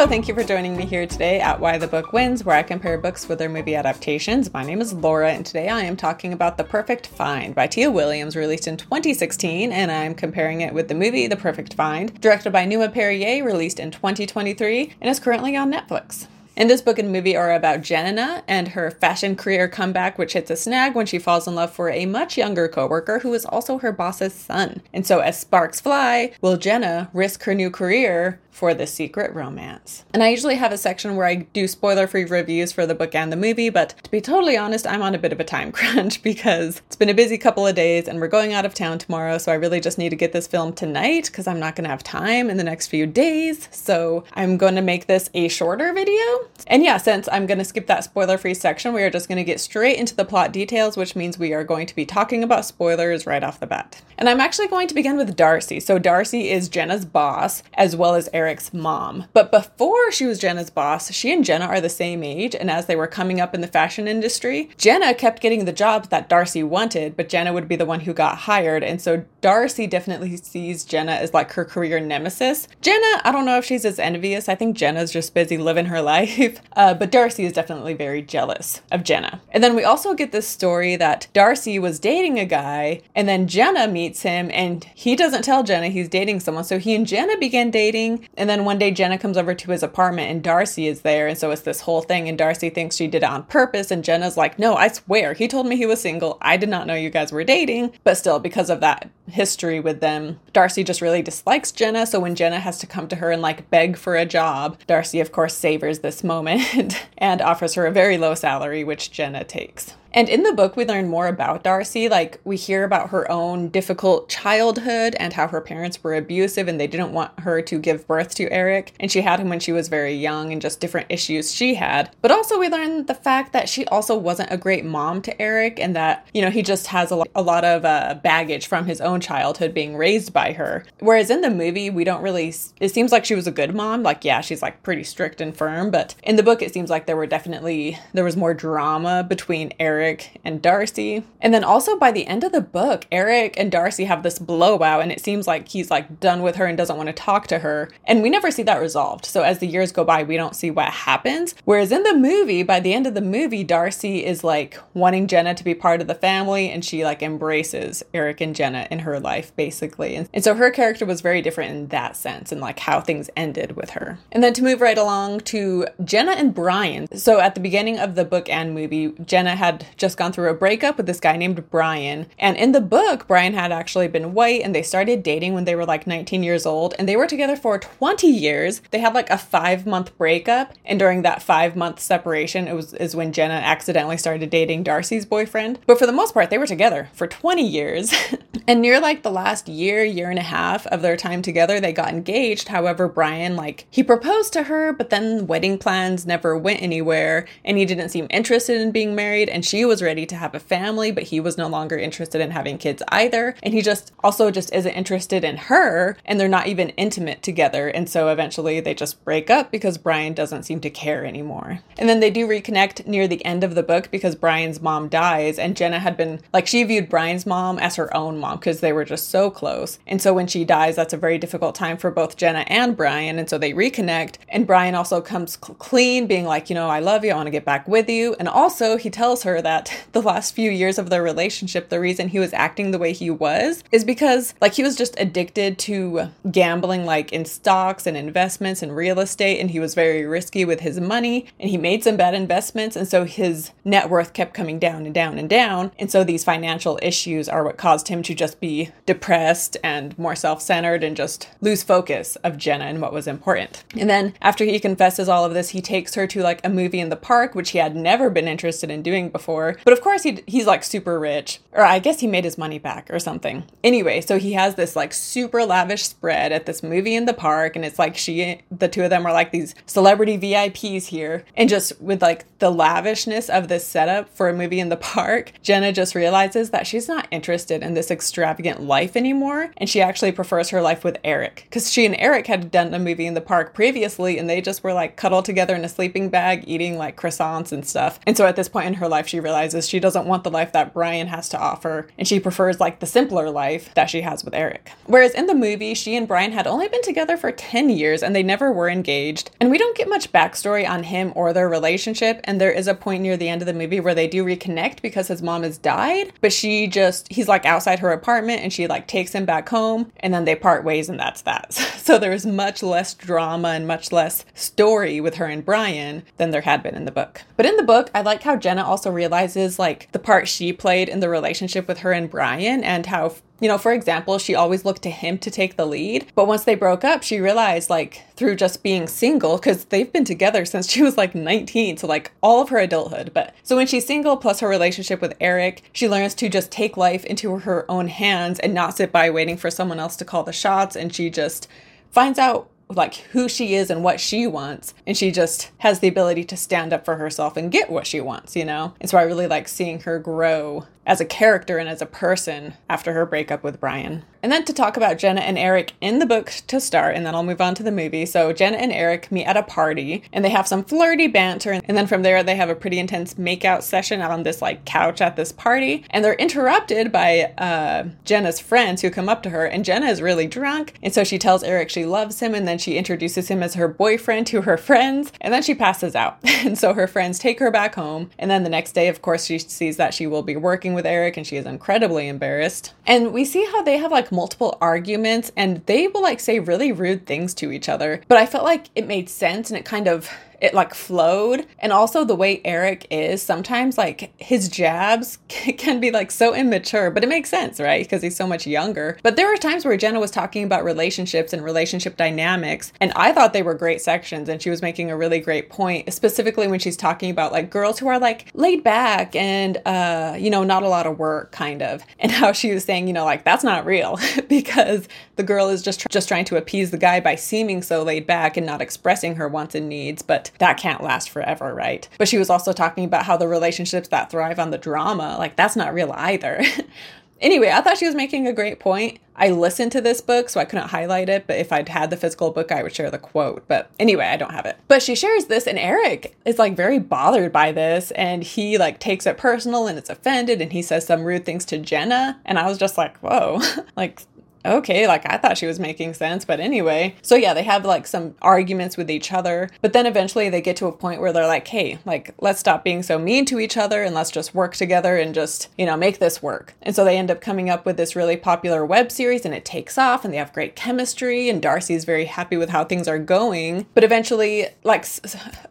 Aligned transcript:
Hello, 0.00 0.08
thank 0.08 0.28
you 0.28 0.34
for 0.34 0.42
joining 0.42 0.78
me 0.78 0.86
here 0.86 1.06
today 1.06 1.40
at 1.40 1.60
Why 1.60 1.76
the 1.76 1.86
Book 1.86 2.14
Wins, 2.14 2.42
where 2.42 2.56
I 2.56 2.62
compare 2.62 2.96
books 2.96 3.28
with 3.28 3.38
their 3.38 3.50
movie 3.50 3.74
adaptations. 3.74 4.50
My 4.50 4.64
name 4.64 4.80
is 4.80 4.94
Laura, 4.94 5.30
and 5.30 5.44
today 5.44 5.68
I 5.68 5.82
am 5.82 5.94
talking 5.94 6.32
about 6.32 6.56
The 6.56 6.64
Perfect 6.64 7.08
Find 7.08 7.54
by 7.54 7.66
Tia 7.66 7.90
Williams, 7.90 8.34
released 8.34 8.66
in 8.66 8.78
2016, 8.78 9.70
and 9.70 9.92
I'm 9.92 10.14
comparing 10.14 10.62
it 10.62 10.72
with 10.72 10.88
the 10.88 10.94
movie 10.94 11.26
The 11.26 11.36
Perfect 11.36 11.74
Find, 11.74 12.18
directed 12.18 12.50
by 12.50 12.64
Numa 12.64 12.88
Perrier, 12.88 13.44
released 13.44 13.78
in 13.78 13.90
2023, 13.90 14.94
and 15.02 15.10
is 15.10 15.20
currently 15.20 15.54
on 15.54 15.70
Netflix. 15.70 16.28
In 16.56 16.68
this 16.68 16.82
book 16.82 16.98
and 16.98 17.12
movie 17.12 17.36
are 17.36 17.54
about 17.54 17.80
Jenna 17.80 18.42
and 18.48 18.68
her 18.68 18.90
fashion 18.90 19.36
career 19.36 19.68
comeback, 19.68 20.18
which 20.18 20.32
hits 20.32 20.50
a 20.50 20.56
snag 20.56 20.94
when 20.94 21.06
she 21.06 21.18
falls 21.18 21.46
in 21.46 21.54
love 21.54 21.72
for 21.72 21.88
a 21.88 22.06
much 22.06 22.36
younger 22.36 22.68
coworker 22.68 23.20
who 23.20 23.32
is 23.32 23.46
also 23.46 23.78
her 23.78 23.92
boss's 23.92 24.34
son. 24.34 24.82
And 24.92 25.06
so, 25.06 25.20
as 25.20 25.40
sparks 25.40 25.80
fly, 25.80 26.32
will 26.40 26.56
Jenna 26.56 27.08
risk 27.14 27.44
her 27.44 27.54
new 27.54 27.70
career 27.70 28.40
for 28.50 28.74
the 28.74 28.86
secret 28.86 29.34
romance. 29.34 30.04
And 30.12 30.22
I 30.22 30.28
usually 30.28 30.56
have 30.56 30.72
a 30.72 30.78
section 30.78 31.16
where 31.16 31.26
I 31.26 31.34
do 31.36 31.66
spoiler 31.66 32.06
free 32.06 32.24
reviews 32.24 32.72
for 32.72 32.86
the 32.86 32.94
book 32.94 33.14
and 33.14 33.32
the 33.32 33.36
movie, 33.36 33.70
but 33.70 33.94
to 34.02 34.10
be 34.10 34.20
totally 34.20 34.56
honest, 34.56 34.86
I'm 34.86 35.02
on 35.02 35.14
a 35.14 35.18
bit 35.18 35.32
of 35.32 35.40
a 35.40 35.44
time 35.44 35.72
crunch 35.72 36.22
because 36.22 36.82
it's 36.86 36.96
been 36.96 37.08
a 37.08 37.14
busy 37.14 37.38
couple 37.38 37.66
of 37.66 37.74
days 37.74 38.08
and 38.08 38.20
we're 38.20 38.28
going 38.28 38.52
out 38.52 38.66
of 38.66 38.74
town 38.74 38.98
tomorrow. 38.98 39.38
So 39.38 39.52
I 39.52 39.56
really 39.56 39.80
just 39.80 39.98
need 39.98 40.10
to 40.10 40.16
get 40.16 40.32
this 40.32 40.46
film 40.46 40.72
tonight 40.72 41.26
because 41.26 41.46
I'm 41.46 41.60
not 41.60 41.76
going 41.76 41.84
to 41.84 41.90
have 41.90 42.02
time 42.02 42.50
in 42.50 42.56
the 42.56 42.64
next 42.64 42.88
few 42.88 43.06
days. 43.06 43.68
So 43.70 44.24
I'm 44.34 44.56
going 44.56 44.74
to 44.74 44.82
make 44.82 45.06
this 45.06 45.30
a 45.34 45.48
shorter 45.48 45.92
video. 45.92 46.22
And 46.66 46.82
yeah, 46.82 46.96
since 46.96 47.28
I'm 47.32 47.46
going 47.46 47.58
to 47.58 47.64
skip 47.64 47.86
that 47.86 48.04
spoiler 48.04 48.38
free 48.38 48.54
section, 48.54 48.92
we 48.92 49.02
are 49.02 49.10
just 49.10 49.28
going 49.28 49.38
to 49.38 49.44
get 49.44 49.60
straight 49.60 49.98
into 49.98 50.14
the 50.14 50.24
plot 50.24 50.52
details, 50.52 50.96
which 50.96 51.16
means 51.16 51.38
we 51.38 51.52
are 51.52 51.64
going 51.64 51.86
to 51.86 51.94
be 51.94 52.04
talking 52.04 52.42
about 52.42 52.64
spoilers 52.66 53.26
right 53.26 53.42
off 53.42 53.60
the 53.60 53.66
bat. 53.66 54.02
And 54.18 54.28
I'm 54.28 54.40
actually 54.40 54.68
going 54.68 54.88
to 54.88 54.94
begin 54.94 55.16
with 55.16 55.36
Darcy. 55.36 55.80
So 55.80 55.98
Darcy 55.98 56.50
is 56.50 56.68
Jenna's 56.68 57.04
boss 57.04 57.62
as 57.74 57.96
well 57.96 58.14
as 58.14 58.28
Eric's 58.40 58.72
mom. 58.72 59.26
But 59.34 59.50
before 59.50 60.10
she 60.10 60.24
was 60.24 60.38
Jenna's 60.38 60.70
boss, 60.70 61.12
she 61.12 61.30
and 61.30 61.44
Jenna 61.44 61.66
are 61.66 61.80
the 61.80 61.90
same 61.90 62.22
age, 62.24 62.54
and 62.54 62.70
as 62.70 62.86
they 62.86 62.96
were 62.96 63.06
coming 63.06 63.38
up 63.38 63.54
in 63.54 63.60
the 63.60 63.66
fashion 63.66 64.08
industry, 64.08 64.70
Jenna 64.78 65.12
kept 65.12 65.42
getting 65.42 65.66
the 65.66 65.72
jobs 65.72 66.08
that 66.08 66.30
Darcy 66.30 66.62
wanted, 66.62 67.18
but 67.18 67.28
Jenna 67.28 67.52
would 67.52 67.68
be 67.68 67.76
the 67.76 67.84
one 67.84 68.00
who 68.00 68.14
got 68.14 68.38
hired. 68.38 68.82
And 68.82 68.98
so 68.98 69.24
Darcy 69.42 69.86
definitely 69.86 70.38
sees 70.38 70.84
Jenna 70.84 71.12
as 71.12 71.34
like 71.34 71.52
her 71.52 71.66
career 71.66 72.00
nemesis. 72.00 72.66
Jenna, 72.80 73.20
I 73.24 73.30
don't 73.30 73.44
know 73.44 73.58
if 73.58 73.66
she's 73.66 73.84
as 73.84 73.98
envious. 73.98 74.48
I 74.48 74.54
think 74.54 74.74
Jenna's 74.74 75.12
just 75.12 75.34
busy 75.34 75.58
living 75.58 75.86
her 75.86 76.00
life. 76.14 76.62
Uh, 76.74 76.94
but 76.94 77.10
Darcy 77.10 77.44
is 77.44 77.52
definitely 77.52 77.92
very 77.92 78.22
jealous 78.22 78.80
of 78.90 79.04
Jenna. 79.04 79.42
And 79.50 79.62
then 79.62 79.76
we 79.76 79.84
also 79.84 80.14
get 80.14 80.32
this 80.32 80.48
story 80.48 80.96
that 80.96 81.26
Darcy 81.34 81.78
was 81.78 81.98
dating 81.98 82.38
a 82.38 82.46
guy, 82.46 83.02
and 83.14 83.28
then 83.28 83.48
Jenna 83.48 83.86
meets 83.86 84.22
him, 84.22 84.50
and 84.52 84.84
he 84.94 85.14
doesn't 85.14 85.42
tell 85.42 85.62
Jenna 85.62 85.88
he's 85.88 86.08
dating 86.08 86.40
someone. 86.40 86.64
So 86.64 86.78
he 86.78 86.94
and 86.94 87.06
Jenna 87.06 87.36
begin 87.36 87.70
dating, 87.70 88.28
and 88.36 88.48
then 88.48 88.64
one 88.64 88.78
day 88.78 88.90
Jenna 88.90 89.18
comes 89.18 89.36
over 89.36 89.54
to 89.54 89.70
his 89.70 89.82
apartment 89.82 90.30
and 90.30 90.42
Darcy 90.42 90.86
is 90.86 91.02
there. 91.02 91.26
And 91.26 91.36
so 91.36 91.50
it's 91.50 91.62
this 91.62 91.80
whole 91.80 92.00
thing. 92.00 92.28
And 92.28 92.38
Darcy 92.38 92.70
thinks 92.70 92.96
she 92.96 93.06
did 93.06 93.22
it 93.22 93.28
on 93.28 93.42
purpose. 93.44 93.90
And 93.90 94.04
Jenna's 94.04 94.36
like, 94.36 94.58
no, 94.58 94.76
I 94.76 94.88
swear, 94.88 95.34
he 95.34 95.48
told 95.48 95.66
me 95.66 95.76
he 95.76 95.86
was 95.86 96.00
single. 96.00 96.38
I 96.40 96.56
did 96.56 96.68
not 96.68 96.86
know 96.86 96.94
you 96.94 97.10
guys 97.10 97.32
were 97.32 97.44
dating. 97.44 97.92
But 98.04 98.16
still, 98.16 98.38
because 98.38 98.70
of 98.70 98.80
that 98.80 99.10
history 99.28 99.80
with 99.80 100.00
them, 100.00 100.40
Darcy 100.52 100.84
just 100.84 101.02
really 101.02 101.22
dislikes 101.22 101.72
Jenna. 101.72 102.06
So 102.06 102.20
when 102.20 102.34
Jenna 102.34 102.60
has 102.60 102.78
to 102.78 102.86
come 102.86 103.08
to 103.08 103.16
her 103.16 103.30
and 103.30 103.42
like 103.42 103.68
beg 103.70 103.96
for 103.96 104.16
a 104.16 104.26
job, 104.26 104.78
Darcy, 104.86 105.20
of 105.20 105.32
course, 105.32 105.54
savors 105.54 105.98
this 105.98 106.24
moment 106.24 107.06
and 107.18 107.42
offers 107.42 107.74
her 107.74 107.86
a 107.86 107.92
very 107.92 108.16
low 108.16 108.34
salary, 108.34 108.84
which 108.84 109.10
Jenna 109.10 109.44
takes. 109.44 109.94
And 110.12 110.28
in 110.28 110.42
the 110.42 110.52
book, 110.52 110.76
we 110.76 110.84
learn 110.84 111.08
more 111.08 111.28
about 111.28 111.62
Darcy. 111.62 112.08
Like, 112.08 112.40
we 112.44 112.56
hear 112.56 112.84
about 112.84 113.10
her 113.10 113.30
own 113.30 113.68
difficult 113.68 114.28
childhood 114.28 115.14
and 115.18 115.32
how 115.32 115.46
her 115.48 115.60
parents 115.60 116.02
were 116.02 116.14
abusive 116.14 116.68
and 116.68 116.80
they 116.80 116.86
didn't 116.86 117.12
want 117.12 117.38
her 117.40 117.62
to 117.62 117.78
give 117.78 118.06
birth 118.06 118.34
to 118.36 118.50
Eric. 118.52 118.92
And 118.98 119.10
she 119.10 119.20
had 119.20 119.40
him 119.40 119.48
when 119.48 119.60
she 119.60 119.72
was 119.72 119.88
very 119.88 120.14
young 120.14 120.52
and 120.52 120.60
just 120.60 120.80
different 120.80 121.06
issues 121.10 121.54
she 121.54 121.74
had. 121.74 122.10
But 122.22 122.32
also, 122.32 122.58
we 122.58 122.68
learn 122.68 123.06
the 123.06 123.14
fact 123.14 123.52
that 123.52 123.68
she 123.68 123.84
also 123.86 124.16
wasn't 124.16 124.52
a 124.52 124.56
great 124.56 124.84
mom 124.84 125.22
to 125.22 125.40
Eric 125.40 125.78
and 125.78 125.94
that, 125.94 126.26
you 126.34 126.42
know, 126.42 126.50
he 126.50 126.62
just 126.62 126.88
has 126.88 127.10
a, 127.10 127.16
lo- 127.16 127.24
a 127.34 127.42
lot 127.42 127.64
of 127.64 127.84
uh, 127.84 128.18
baggage 128.22 128.66
from 128.66 128.86
his 128.86 129.00
own 129.00 129.20
childhood 129.20 129.72
being 129.72 129.96
raised 129.96 130.32
by 130.32 130.52
her. 130.52 130.84
Whereas 130.98 131.30
in 131.30 131.40
the 131.40 131.50
movie, 131.50 131.88
we 131.90 132.04
don't 132.04 132.22
really, 132.22 132.52
it 132.80 132.88
seems 132.88 133.12
like 133.12 133.24
she 133.24 133.34
was 133.34 133.46
a 133.46 133.52
good 133.52 133.74
mom. 133.74 134.02
Like, 134.02 134.24
yeah, 134.24 134.40
she's 134.40 134.62
like 134.62 134.82
pretty 134.82 135.04
strict 135.04 135.40
and 135.40 135.56
firm. 135.56 135.90
But 135.90 136.16
in 136.22 136.36
the 136.36 136.42
book, 136.42 136.62
it 136.62 136.74
seems 136.74 136.90
like 136.90 137.06
there 137.06 137.16
were 137.16 137.26
definitely, 137.26 137.98
there 138.12 138.24
was 138.24 138.36
more 138.36 138.54
drama 138.54 139.24
between 139.28 139.72
Eric 139.78 139.99
Eric 140.00 140.40
and 140.44 140.62
Darcy. 140.62 141.24
And 141.42 141.52
then 141.52 141.62
also 141.62 141.98
by 141.98 142.10
the 142.10 142.26
end 142.26 142.42
of 142.42 142.52
the 142.52 142.62
book, 142.62 143.06
Eric 143.12 143.54
and 143.58 143.70
Darcy 143.70 144.04
have 144.04 144.22
this 144.22 144.38
blowout, 144.38 145.02
and 145.02 145.12
it 145.12 145.20
seems 145.20 145.46
like 145.46 145.68
he's 145.68 145.90
like 145.90 146.20
done 146.20 146.40
with 146.40 146.56
her 146.56 146.64
and 146.64 146.78
doesn't 146.78 146.96
want 146.96 147.08
to 147.08 147.12
talk 147.12 147.46
to 147.48 147.58
her. 147.58 147.90
And 148.06 148.22
we 148.22 148.30
never 148.30 148.50
see 148.50 148.62
that 148.62 148.80
resolved. 148.80 149.26
So 149.26 149.42
as 149.42 149.58
the 149.58 149.66
years 149.66 149.92
go 149.92 150.02
by, 150.02 150.22
we 150.22 150.38
don't 150.38 150.56
see 150.56 150.70
what 150.70 150.88
happens. 150.88 151.54
Whereas 151.66 151.92
in 151.92 152.02
the 152.02 152.16
movie, 152.16 152.62
by 152.62 152.80
the 152.80 152.94
end 152.94 153.06
of 153.06 153.12
the 153.12 153.20
movie, 153.20 153.62
Darcy 153.62 154.24
is 154.24 154.42
like 154.42 154.78
wanting 154.94 155.26
Jenna 155.26 155.54
to 155.54 155.64
be 155.64 155.74
part 155.74 156.00
of 156.00 156.06
the 156.06 156.14
family, 156.14 156.70
and 156.70 156.82
she 156.82 157.04
like 157.04 157.22
embraces 157.22 158.02
Eric 158.14 158.40
and 158.40 158.56
Jenna 158.56 158.88
in 158.90 159.00
her 159.00 159.20
life, 159.20 159.54
basically. 159.54 160.16
And, 160.16 160.30
and 160.32 160.42
so 160.42 160.54
her 160.54 160.70
character 160.70 161.04
was 161.04 161.20
very 161.20 161.42
different 161.42 161.72
in 161.72 161.88
that 161.88 162.16
sense, 162.16 162.52
and 162.52 162.60
like 162.60 162.78
how 162.78 163.02
things 163.02 163.28
ended 163.36 163.76
with 163.76 163.90
her. 163.90 164.18
And 164.32 164.42
then 164.42 164.54
to 164.54 164.62
move 164.64 164.80
right 164.80 164.96
along 164.96 165.40
to 165.40 165.86
Jenna 166.02 166.32
and 166.32 166.54
Brian. 166.54 167.06
So 167.18 167.38
at 167.38 167.54
the 167.54 167.60
beginning 167.60 167.98
of 167.98 168.14
the 168.14 168.24
book 168.24 168.48
and 168.48 168.74
movie, 168.74 169.12
Jenna 169.26 169.56
had 169.56 169.86
just 169.96 170.16
gone 170.16 170.32
through 170.32 170.50
a 170.50 170.54
breakup 170.54 170.96
with 170.96 171.06
this 171.06 171.20
guy 171.20 171.36
named 171.36 171.70
Brian. 171.70 172.26
And 172.38 172.56
in 172.56 172.72
the 172.72 172.80
book, 172.80 173.26
Brian 173.26 173.54
had 173.54 173.72
actually 173.72 174.08
been 174.08 174.34
white 174.34 174.62
and 174.62 174.74
they 174.74 174.82
started 174.82 175.22
dating 175.22 175.54
when 175.54 175.64
they 175.64 175.74
were 175.74 175.86
like 175.86 176.06
19 176.06 176.42
years 176.42 176.66
old 176.66 176.94
and 176.98 177.08
they 177.08 177.16
were 177.16 177.26
together 177.26 177.56
for 177.56 177.78
20 177.78 178.26
years. 178.26 178.80
They 178.90 178.98
had 178.98 179.14
like 179.14 179.30
a 179.30 179.38
five 179.38 179.86
month 179.86 180.16
breakup. 180.18 180.74
And 180.84 180.98
during 180.98 181.22
that 181.22 181.42
five 181.42 181.76
month 181.76 182.00
separation, 182.00 182.68
it 182.68 182.74
was 182.74 182.94
is 182.94 183.16
when 183.16 183.32
Jenna 183.32 183.54
accidentally 183.54 184.16
started 184.16 184.50
dating 184.50 184.82
Darcy's 184.82 185.26
boyfriend. 185.26 185.78
But 185.86 185.98
for 185.98 186.06
the 186.06 186.12
most 186.12 186.34
part, 186.34 186.50
they 186.50 186.58
were 186.58 186.66
together 186.66 187.08
for 187.12 187.26
20 187.26 187.66
years. 187.66 188.12
and 188.70 188.82
near 188.82 189.00
like 189.00 189.24
the 189.24 189.32
last 189.32 189.68
year, 189.68 190.04
year 190.04 190.30
and 190.30 190.38
a 190.38 190.42
half 190.42 190.86
of 190.86 191.02
their 191.02 191.16
time 191.16 191.42
together, 191.42 191.80
they 191.80 191.92
got 191.92 192.10
engaged. 192.10 192.68
However, 192.68 193.08
Brian, 193.08 193.56
like, 193.56 193.84
he 193.90 194.04
proposed 194.04 194.52
to 194.52 194.62
her, 194.62 194.92
but 194.92 195.10
then 195.10 195.48
wedding 195.48 195.76
plans 195.76 196.24
never 196.24 196.56
went 196.56 196.80
anywhere 196.80 197.48
and 197.64 197.78
he 197.78 197.84
didn't 197.84 198.10
seem 198.10 198.28
interested 198.30 198.80
in 198.80 198.92
being 198.92 199.16
married. 199.16 199.48
And 199.48 199.64
she 199.64 199.84
was 199.84 200.02
ready 200.02 200.24
to 200.24 200.36
have 200.36 200.54
a 200.54 200.60
family, 200.60 201.10
but 201.10 201.24
he 201.24 201.40
was 201.40 201.58
no 201.58 201.66
longer 201.66 201.98
interested 201.98 202.40
in 202.40 202.52
having 202.52 202.78
kids 202.78 203.02
either. 203.08 203.56
And 203.64 203.74
he 203.74 203.82
just 203.82 204.12
also 204.22 204.52
just 204.52 204.72
isn't 204.72 204.92
interested 204.92 205.42
in 205.42 205.56
her, 205.56 206.16
and 206.24 206.38
they're 206.38 206.46
not 206.46 206.68
even 206.68 206.90
intimate 206.90 207.42
together. 207.42 207.88
And 207.88 208.08
so 208.08 208.28
eventually 208.28 208.78
they 208.78 208.94
just 208.94 209.24
break 209.24 209.50
up 209.50 209.72
because 209.72 209.98
Brian 209.98 210.32
doesn't 210.32 210.62
seem 210.62 210.78
to 210.82 210.90
care 210.90 211.24
anymore. 211.24 211.80
And 211.98 212.08
then 212.08 212.20
they 212.20 212.30
do 212.30 212.46
reconnect 212.46 213.04
near 213.08 213.26
the 213.26 213.44
end 213.44 213.64
of 213.64 213.74
the 213.74 213.82
book 213.82 214.12
because 214.12 214.36
Brian's 214.36 214.80
mom 214.80 215.08
dies, 215.08 215.58
and 215.58 215.76
Jenna 215.76 215.98
had 215.98 216.16
been 216.16 216.40
like, 216.52 216.68
she 216.68 216.84
viewed 216.84 217.08
Brian's 217.08 217.46
mom 217.46 217.80
as 217.80 217.96
her 217.96 218.16
own 218.16 218.38
mom 218.38 218.59
because 218.60 218.80
they 218.80 218.92
were 218.92 219.04
just 219.04 219.28
so 219.28 219.50
close. 219.50 219.98
And 220.06 220.22
so 220.22 220.32
when 220.32 220.46
she 220.46 220.64
dies, 220.64 220.96
that's 220.96 221.12
a 221.12 221.16
very 221.16 221.38
difficult 221.38 221.74
time 221.74 221.96
for 221.96 222.10
both 222.10 222.36
Jenna 222.36 222.64
and 222.68 222.96
Brian. 222.96 223.38
And 223.38 223.48
so 223.50 223.58
they 223.58 223.72
reconnect, 223.72 224.36
and 224.48 224.66
Brian 224.66 224.94
also 224.94 225.20
comes 225.20 225.56
clean, 225.56 226.26
being 226.26 226.44
like, 226.44 226.70
you 226.70 226.74
know, 226.74 226.88
I 226.88 227.00
love 227.00 227.24
you, 227.24 227.32
I 227.32 227.36
want 227.36 227.46
to 227.46 227.50
get 227.50 227.64
back 227.64 227.88
with 227.88 228.08
you. 228.08 228.36
And 228.38 228.48
also, 228.48 228.96
he 228.96 229.10
tells 229.10 229.42
her 229.42 229.60
that 229.62 229.92
the 230.12 230.22
last 230.22 230.54
few 230.54 230.70
years 230.70 230.98
of 230.98 231.10
their 231.10 231.22
relationship, 231.22 231.88
the 231.88 232.00
reason 232.00 232.28
he 232.28 232.38
was 232.38 232.52
acting 232.52 232.90
the 232.90 232.98
way 232.98 233.12
he 233.12 233.30
was 233.30 233.82
is 233.90 234.04
because 234.04 234.54
like 234.60 234.74
he 234.74 234.82
was 234.82 234.96
just 234.96 235.18
addicted 235.18 235.78
to 235.78 236.28
gambling 236.50 237.04
like 237.04 237.32
in 237.32 237.44
stocks 237.44 238.06
and 238.06 238.16
investments 238.16 238.82
and 238.82 238.94
real 238.94 239.18
estate 239.20 239.60
and 239.60 239.70
he 239.70 239.80
was 239.80 239.94
very 239.94 240.24
risky 240.24 240.64
with 240.64 240.80
his 240.80 241.00
money 241.00 241.46
and 241.58 241.70
he 241.70 241.76
made 241.76 242.04
some 242.04 242.16
bad 242.16 242.34
investments 242.34 242.96
and 242.96 243.08
so 243.08 243.24
his 243.24 243.70
net 243.84 244.10
worth 244.10 244.32
kept 244.32 244.54
coming 244.54 244.78
down 244.78 245.06
and 245.06 245.14
down 245.14 245.38
and 245.38 245.48
down 245.48 245.90
and 245.98 246.10
so 246.10 246.22
these 246.22 246.44
financial 246.44 246.98
issues 247.02 247.48
are 247.48 247.64
what 247.64 247.76
caused 247.76 248.08
him 248.08 248.22
to 248.22 248.34
just 248.34 248.49
be 248.54 248.90
depressed 249.06 249.76
and 249.82 250.18
more 250.18 250.34
self-centered 250.34 251.04
and 251.04 251.16
just 251.16 251.48
lose 251.60 251.82
focus 251.82 252.36
of 252.36 252.56
Jenna 252.58 252.84
and 252.84 253.00
what 253.00 253.12
was 253.12 253.26
important. 253.26 253.84
And 253.98 254.08
then 254.08 254.34
after 254.40 254.64
he 254.64 254.80
confesses 254.80 255.28
all 255.28 255.44
of 255.44 255.54
this, 255.54 255.70
he 255.70 255.80
takes 255.80 256.14
her 256.14 256.26
to 256.28 256.42
like 256.42 256.64
a 256.64 256.68
movie 256.68 257.00
in 257.00 257.08
the 257.08 257.16
park 257.16 257.54
which 257.54 257.70
he 257.70 257.78
had 257.78 257.96
never 257.96 258.30
been 258.30 258.48
interested 258.48 258.90
in 258.90 259.02
doing 259.02 259.30
before 259.30 259.70
but 259.84 259.92
of 259.92 260.00
course, 260.00 260.22
he 260.22 260.42
he's 260.46 260.66
like 260.66 260.84
super 260.84 261.18
rich, 261.18 261.60
or 261.72 261.84
I 261.84 261.98
guess 261.98 262.20
he 262.20 262.26
made 262.26 262.44
his 262.44 262.58
money 262.58 262.78
back 262.78 263.08
or 263.10 263.18
something. 263.18 263.64
Anyway, 263.82 264.20
so 264.20 264.38
he 264.38 264.52
has 264.52 264.74
this 264.74 264.96
like 264.96 265.12
super 265.12 265.64
lavish 265.64 266.04
spread 266.04 266.52
at 266.52 266.66
this 266.66 266.82
movie 266.82 267.14
in 267.14 267.24
the 267.24 267.34
park, 267.34 267.76
and 267.76 267.84
it's 267.84 267.98
like 267.98 268.16
she, 268.16 268.60
the 268.70 268.88
two 268.88 269.02
of 269.02 269.10
them 269.10 269.26
are 269.26 269.32
like 269.32 269.50
these 269.50 269.74
celebrity 269.86 270.38
VIPs 270.38 271.06
here, 271.06 271.44
and 271.56 271.68
just 271.68 272.00
with 272.00 272.22
like 272.22 272.44
the 272.58 272.70
lavishness 272.70 273.48
of 273.48 273.68
this 273.68 273.86
setup 273.86 274.28
for 274.34 274.48
a 274.48 274.54
movie 274.54 274.80
in 274.80 274.88
the 274.88 274.96
park, 275.10 275.52
Jenna 275.62 275.92
just 275.92 276.14
realizes 276.14 276.70
that 276.70 276.86
she's 276.86 277.08
not 277.08 277.28
interested 277.30 277.82
in 277.82 277.94
this 277.94 278.10
ex- 278.10 278.29
extravagant 278.30 278.80
life 278.80 279.16
anymore. 279.16 279.72
And 279.76 279.90
she 279.90 280.00
actually 280.00 280.30
prefers 280.30 280.70
her 280.70 280.80
life 280.80 281.02
with 281.02 281.18
Eric 281.24 281.64
because 281.64 281.90
she 281.90 282.06
and 282.06 282.14
Eric 282.16 282.46
had 282.46 282.70
done 282.70 282.94
a 282.94 282.98
movie 282.98 283.26
in 283.26 283.34
the 283.34 283.40
park 283.40 283.74
previously 283.74 284.38
and 284.38 284.48
they 284.48 284.60
just 284.60 284.84
were 284.84 284.92
like 284.92 285.16
cuddled 285.16 285.44
together 285.44 285.74
in 285.74 285.84
a 285.84 285.88
sleeping 285.88 286.28
bag 286.28 286.62
eating 286.68 286.96
like 286.96 287.20
croissants 287.20 287.72
and 287.72 287.84
stuff. 287.84 288.20
And 288.28 288.36
so 288.36 288.46
at 288.46 288.54
this 288.54 288.68
point 288.68 288.86
in 288.86 288.94
her 288.94 289.08
life, 289.08 289.26
she 289.26 289.40
realizes 289.40 289.88
she 289.88 289.98
doesn't 289.98 290.26
want 290.26 290.44
the 290.44 290.50
life 290.50 290.70
that 290.72 290.94
Brian 290.94 291.26
has 291.26 291.48
to 291.48 291.58
offer 291.58 292.06
and 292.16 292.28
she 292.28 292.38
prefers 292.38 292.78
like 292.78 293.00
the 293.00 293.06
simpler 293.06 293.50
life 293.50 293.92
that 293.94 294.08
she 294.08 294.20
has 294.20 294.44
with 294.44 294.54
Eric. 294.54 294.92
Whereas 295.06 295.34
in 295.34 295.46
the 295.46 295.54
movie, 295.54 295.94
she 295.94 296.14
and 296.14 296.28
Brian 296.28 296.52
had 296.52 296.68
only 296.68 296.86
been 296.86 297.02
together 297.02 297.36
for 297.36 297.50
10 297.50 297.90
years 297.90 298.22
and 298.22 298.34
they 298.34 298.44
never 298.44 298.70
were 298.70 298.88
engaged. 298.88 299.50
And 299.60 299.72
we 299.72 299.78
don't 299.78 299.96
get 299.96 300.08
much 300.08 300.30
backstory 300.30 300.88
on 300.88 301.02
him 301.02 301.32
or 301.34 301.52
their 301.52 301.68
relationship. 301.68 302.40
And 302.44 302.60
there 302.60 302.70
is 302.70 302.86
a 302.86 302.94
point 302.94 303.24
near 303.24 303.36
the 303.36 303.48
end 303.48 303.60
of 303.60 303.66
the 303.66 303.74
movie 303.74 303.98
where 303.98 304.14
they 304.14 304.28
do 304.28 304.44
reconnect 304.44 305.02
because 305.02 305.26
his 305.26 305.42
mom 305.42 305.64
has 305.64 305.78
died, 305.78 306.32
but 306.40 306.52
she 306.52 306.86
just, 306.86 307.26
he's 307.32 307.48
like 307.48 307.66
outside 307.66 307.98
her 307.98 308.12
apartment 308.20 308.62
and 308.62 308.72
she 308.72 308.86
like 308.86 309.06
takes 309.06 309.32
him 309.32 309.44
back 309.44 309.68
home 309.68 310.12
and 310.20 310.32
then 310.34 310.44
they 310.44 310.54
part 310.54 310.84
ways 310.84 311.08
and 311.08 311.18
that's 311.18 311.42
that. 311.42 311.74
So 312.00 312.18
there's 312.18 312.44
much 312.44 312.82
less 312.82 313.14
drama 313.14 313.68
and 313.68 313.86
much 313.86 314.10
less 314.10 314.44
story 314.54 315.20
with 315.20 315.36
her 315.36 315.44
and 315.44 315.64
Brian 315.64 316.24
than 316.38 316.50
there 316.50 316.62
had 316.62 316.82
been 316.82 316.96
in 316.96 317.04
the 317.04 317.12
book. 317.12 317.42
But 317.56 317.66
in 317.66 317.76
the 317.76 317.84
book, 317.84 318.10
I 318.12 318.22
like 318.22 318.42
how 318.42 318.56
Jenna 318.56 318.84
also 318.84 319.12
realizes 319.12 319.78
like 319.78 320.10
the 320.10 320.18
part 320.18 320.48
she 320.48 320.72
played 320.72 321.08
in 321.08 321.20
the 321.20 321.28
relationship 321.28 321.86
with 321.86 321.98
her 321.98 322.10
and 322.10 322.28
Brian 322.28 322.82
and 322.82 323.06
how 323.06 323.34
you 323.60 323.68
know, 323.68 323.78
for 323.78 323.92
example, 323.92 324.38
she 324.38 324.54
always 324.54 324.84
looked 324.84 325.02
to 325.02 325.10
him 325.10 325.38
to 325.38 325.50
take 325.50 325.76
the 325.76 325.86
lead. 325.86 326.26
But 326.34 326.46
once 326.46 326.64
they 326.64 326.74
broke 326.74 327.04
up, 327.04 327.22
she 327.22 327.40
realized, 327.40 327.90
like, 327.90 328.24
through 328.34 328.56
just 328.56 328.82
being 328.82 329.06
single, 329.06 329.56
because 329.56 329.84
they've 329.86 330.12
been 330.12 330.24
together 330.24 330.64
since 330.64 330.88
she 330.90 331.02
was 331.02 331.16
like 331.16 331.34
19, 331.34 331.98
so 331.98 332.06
like 332.06 332.32
all 332.42 332.62
of 332.62 332.70
her 332.70 332.78
adulthood. 332.78 333.32
But 333.34 333.54
so 333.62 333.76
when 333.76 333.86
she's 333.86 334.06
single, 334.06 334.36
plus 334.36 334.60
her 334.60 334.68
relationship 334.68 335.20
with 335.20 335.36
Eric, 335.40 335.82
she 335.92 336.08
learns 336.08 336.34
to 336.36 336.48
just 336.48 336.70
take 336.70 336.96
life 336.96 337.24
into 337.24 337.58
her 337.58 337.90
own 337.90 338.08
hands 338.08 338.58
and 338.58 338.74
not 338.74 338.96
sit 338.96 339.12
by 339.12 339.30
waiting 339.30 339.56
for 339.56 339.70
someone 339.70 340.00
else 340.00 340.16
to 340.16 340.24
call 340.24 340.42
the 340.42 340.52
shots. 340.52 340.96
And 340.96 341.14
she 341.14 341.30
just 341.30 341.68
finds 342.10 342.38
out 342.38 342.70
like 342.96 343.14
who 343.32 343.48
she 343.48 343.74
is 343.74 343.90
and 343.90 344.02
what 344.02 344.20
she 344.20 344.46
wants 344.46 344.94
and 345.06 345.16
she 345.16 345.30
just 345.30 345.70
has 345.78 346.00
the 346.00 346.08
ability 346.08 346.44
to 346.44 346.56
stand 346.56 346.92
up 346.92 347.04
for 347.04 347.16
herself 347.16 347.56
and 347.56 347.70
get 347.70 347.90
what 347.90 348.06
she 348.06 348.20
wants 348.20 348.56
you 348.56 348.64
know 348.64 348.92
and 349.00 349.08
so 349.08 349.16
i 349.16 349.22
really 349.22 349.46
like 349.46 349.68
seeing 349.68 350.00
her 350.00 350.18
grow 350.18 350.84
as 351.10 351.20
a 351.20 351.24
character 351.24 351.76
and 351.76 351.88
as 351.88 352.00
a 352.00 352.06
person 352.06 352.72
after 352.88 353.12
her 353.12 353.26
breakup 353.26 353.64
with 353.64 353.80
Brian. 353.80 354.22
And 354.42 354.50
then 354.50 354.64
to 354.64 354.72
talk 354.72 354.96
about 354.96 355.18
Jenna 355.18 355.40
and 355.40 355.58
Eric 355.58 355.92
in 356.00 356.18
the 356.18 356.24
book 356.24 356.52
to 356.68 356.80
start, 356.80 357.14
and 357.14 357.26
then 357.26 357.34
I'll 357.34 357.42
move 357.42 357.60
on 357.60 357.74
to 357.74 357.82
the 357.82 357.90
movie. 357.90 358.24
So 358.24 358.52
Jenna 358.52 358.78
and 358.78 358.92
Eric 358.92 359.30
meet 359.30 359.44
at 359.44 359.56
a 359.56 359.62
party 359.62 360.22
and 360.32 360.44
they 360.44 360.50
have 360.50 360.68
some 360.68 360.84
flirty 360.84 361.26
banter, 361.26 361.72
and 361.72 361.96
then 361.96 362.06
from 362.06 362.22
there 362.22 362.42
they 362.44 362.54
have 362.54 362.70
a 362.70 362.74
pretty 362.76 363.00
intense 363.00 363.34
makeout 363.34 363.82
session 363.82 364.22
on 364.22 364.44
this 364.44 364.62
like 364.62 364.84
couch 364.84 365.20
at 365.20 365.34
this 365.34 365.50
party, 365.50 366.04
and 366.10 366.24
they're 366.24 366.34
interrupted 366.34 367.10
by 367.10 367.52
uh, 367.58 368.04
Jenna's 368.24 368.60
friends 368.60 369.02
who 369.02 369.10
come 369.10 369.28
up 369.28 369.42
to 369.42 369.50
her, 369.50 369.66
and 369.66 369.84
Jenna 369.84 370.06
is 370.06 370.22
really 370.22 370.46
drunk, 370.46 370.94
and 371.02 371.12
so 371.12 371.24
she 371.24 371.38
tells 371.38 371.64
Eric 371.64 371.90
she 371.90 372.06
loves 372.06 372.40
him, 372.40 372.54
and 372.54 372.68
then 372.68 372.78
she 372.78 372.96
introduces 372.96 373.48
him 373.48 373.64
as 373.64 373.74
her 373.74 373.88
boyfriend 373.88 374.46
to 374.46 374.62
her 374.62 374.76
friends, 374.76 375.32
and 375.40 375.52
then 375.52 375.62
she 375.62 375.74
passes 375.74 376.14
out, 376.14 376.38
and 376.44 376.78
so 376.78 376.94
her 376.94 377.08
friends 377.08 377.38
take 377.40 377.58
her 377.58 377.70
back 377.70 377.96
home, 377.96 378.30
and 378.38 378.50
then 378.50 378.62
the 378.62 378.70
next 378.70 378.92
day, 378.92 379.08
of 379.08 379.20
course, 379.20 379.44
she 379.44 379.58
sees 379.58 379.96
that 379.96 380.14
she 380.14 380.26
will 380.26 380.42
be 380.42 380.56
working 380.56 380.94
with 380.94 380.99
Eric 381.06 381.36
and 381.36 381.46
she 381.46 381.56
is 381.56 381.66
incredibly 381.66 382.28
embarrassed. 382.28 382.94
And 383.06 383.32
we 383.32 383.44
see 383.44 383.64
how 383.66 383.82
they 383.82 383.98
have 383.98 384.10
like 384.10 384.32
multiple 384.32 384.78
arguments 384.80 385.52
and 385.56 385.84
they 385.86 386.08
will 386.08 386.22
like 386.22 386.40
say 386.40 386.60
really 386.60 386.92
rude 386.92 387.26
things 387.26 387.54
to 387.54 387.72
each 387.72 387.88
other. 387.88 388.22
But 388.28 388.38
I 388.38 388.46
felt 388.46 388.64
like 388.64 388.90
it 388.94 389.06
made 389.06 389.28
sense 389.28 389.70
and 389.70 389.78
it 389.78 389.84
kind 389.84 390.06
of 390.06 390.30
it 390.60 390.74
like 390.74 390.94
flowed. 390.94 391.66
And 391.78 391.92
also 391.92 392.24
the 392.24 392.34
way 392.34 392.60
Eric 392.64 393.06
is, 393.10 393.42
sometimes 393.42 393.96
like 393.98 394.32
his 394.40 394.68
jabs 394.68 395.38
can 395.48 396.00
be 396.00 396.10
like 396.10 396.30
so 396.30 396.54
immature, 396.54 397.10
but 397.10 397.24
it 397.24 397.28
makes 397.28 397.48
sense, 397.48 397.80
right? 397.80 398.04
Because 398.04 398.22
he's 398.22 398.36
so 398.36 398.46
much 398.46 398.66
younger. 398.66 399.18
But 399.22 399.36
there 399.36 399.48
were 399.48 399.56
times 399.56 399.84
where 399.84 399.96
Jenna 399.96 400.20
was 400.20 400.30
talking 400.30 400.64
about 400.64 400.84
relationships 400.84 401.52
and 401.52 401.64
relationship 401.64 402.16
dynamics, 402.16 402.92
and 403.00 403.12
I 403.16 403.32
thought 403.32 403.52
they 403.52 403.62
were 403.62 403.74
great 403.74 404.00
sections, 404.00 404.48
and 404.48 404.60
she 404.60 404.70
was 404.70 404.82
making 404.82 405.10
a 405.10 405.16
really 405.16 405.40
great 405.40 405.70
point, 405.70 406.12
specifically 406.12 406.68
when 406.68 406.78
she's 406.78 406.96
talking 406.96 407.30
about 407.30 407.52
like 407.52 407.70
girls 407.70 407.98
who 407.98 408.08
are 408.08 408.18
like 408.18 408.50
laid 408.54 408.84
back 408.84 409.34
and, 409.34 409.78
uh, 409.86 410.36
you 410.38 410.50
know, 410.50 410.64
not 410.64 410.82
a 410.82 410.88
lot 410.88 411.06
of 411.06 411.18
work, 411.18 411.52
kind 411.52 411.82
of, 411.82 412.04
and 412.18 412.30
how 412.30 412.52
she 412.52 412.72
was 412.72 412.84
saying, 412.84 413.06
you 413.06 413.12
know, 413.12 413.24
like 413.24 413.44
that's 413.44 413.64
not 413.64 413.86
real 413.86 414.18
because 414.48 415.08
the 415.36 415.42
girl 415.42 415.68
is 415.68 415.82
just 415.82 416.00
tr- 416.00 416.08
just 416.10 416.28
trying 416.28 416.44
to 416.44 416.56
appease 416.56 416.90
the 416.90 416.98
guy 416.98 417.20
by 417.20 417.34
seeming 417.34 417.82
so 417.82 418.02
laid 418.02 418.26
back 418.26 418.56
and 418.56 418.66
not 418.66 418.80
expressing 418.82 419.36
her 419.36 419.48
wants 419.48 419.74
and 419.74 419.88
needs, 419.88 420.22
but 420.22 420.49
that 420.58 420.76
can't 420.76 421.02
last 421.02 421.30
forever, 421.30 421.74
right? 421.74 422.08
But 422.18 422.28
she 422.28 422.38
was 422.38 422.50
also 422.50 422.72
talking 422.72 423.04
about 423.04 423.24
how 423.24 423.36
the 423.36 423.48
relationships 423.48 424.08
that 424.08 424.30
thrive 424.30 424.58
on 424.58 424.70
the 424.70 424.78
drama, 424.78 425.36
like 425.38 425.56
that's 425.56 425.76
not 425.76 425.94
real 425.94 426.12
either. 426.16 426.62
anyway, 427.40 427.70
I 427.70 427.80
thought 427.80 427.98
she 427.98 428.06
was 428.06 428.14
making 428.14 428.46
a 428.46 428.52
great 428.52 428.78
point. 428.78 429.18
I 429.40 429.48
listened 429.48 429.92
to 429.92 430.02
this 430.02 430.20
book, 430.20 430.50
so 430.50 430.60
I 430.60 430.66
couldn't 430.66 430.88
highlight 430.88 431.30
it, 431.30 431.46
but 431.46 431.56
if 431.56 431.72
I'd 431.72 431.88
had 431.88 432.10
the 432.10 432.16
physical 432.18 432.50
book, 432.50 432.70
I 432.70 432.82
would 432.82 432.94
share 432.94 433.10
the 433.10 433.18
quote. 433.18 433.66
But 433.66 433.90
anyway, 433.98 434.26
I 434.26 434.36
don't 434.36 434.52
have 434.52 434.66
it. 434.66 434.76
But 434.86 435.02
she 435.02 435.14
shares 435.14 435.46
this, 435.46 435.66
and 435.66 435.78
Eric 435.78 436.36
is 436.44 436.58
like 436.58 436.76
very 436.76 436.98
bothered 436.98 437.50
by 437.50 437.72
this, 437.72 438.10
and 438.10 438.44
he 438.44 438.76
like 438.76 439.00
takes 439.00 439.26
it 439.26 439.38
personal 439.38 439.86
and 439.86 439.96
it's 439.96 440.10
offended, 440.10 440.60
and 440.60 440.72
he 440.72 440.82
says 440.82 441.06
some 441.06 441.24
rude 441.24 441.46
things 441.46 441.64
to 441.66 441.78
Jenna. 441.78 442.38
And 442.44 442.58
I 442.58 442.68
was 442.68 442.76
just 442.76 442.98
like, 442.98 443.16
whoa, 443.18 443.60
like 443.96 444.22
okay, 444.64 445.06
like 445.06 445.30
I 445.30 445.36
thought 445.36 445.58
she 445.58 445.66
was 445.66 445.80
making 445.80 446.14
sense, 446.14 446.44
but 446.44 446.60
anyway. 446.60 447.14
So 447.22 447.34
yeah, 447.34 447.54
they 447.54 447.62
have 447.62 447.84
like 447.84 448.06
some 448.06 448.34
arguments 448.42 448.96
with 448.96 449.10
each 449.10 449.32
other, 449.32 449.70
but 449.80 449.92
then 449.92 450.06
eventually 450.06 450.48
they 450.48 450.60
get 450.60 450.76
to 450.76 450.86
a 450.86 450.92
point 450.92 451.20
where 451.20 451.32
they're 451.32 451.46
like, 451.46 451.68
hey, 451.68 451.98
like 452.04 452.34
let's 452.40 452.60
stop 452.60 452.84
being 452.84 453.02
so 453.02 453.18
mean 453.18 453.44
to 453.46 453.60
each 453.60 453.76
other 453.76 454.02
and 454.02 454.14
let's 454.14 454.30
just 454.30 454.54
work 454.54 454.74
together 454.74 455.16
and 455.16 455.34
just, 455.34 455.68
you 455.78 455.86
know, 455.86 455.96
make 455.96 456.18
this 456.18 456.42
work. 456.42 456.74
And 456.82 456.94
so 456.94 457.04
they 457.04 457.16
end 457.16 457.30
up 457.30 457.40
coming 457.40 457.70
up 457.70 457.86
with 457.86 457.96
this 457.96 458.16
really 458.16 458.36
popular 458.36 458.84
web 458.84 459.10
series 459.10 459.44
and 459.44 459.54
it 459.54 459.64
takes 459.64 459.98
off 459.98 460.24
and 460.24 460.32
they 460.32 460.38
have 460.38 460.52
great 460.52 460.76
chemistry 460.76 461.48
and 461.48 461.62
Darcy's 461.62 462.04
very 462.04 462.26
happy 462.26 462.56
with 462.56 462.70
how 462.70 462.84
things 462.84 463.08
are 463.08 463.18
going. 463.18 463.86
But 463.94 464.04
eventually, 464.04 464.68
like 464.84 465.06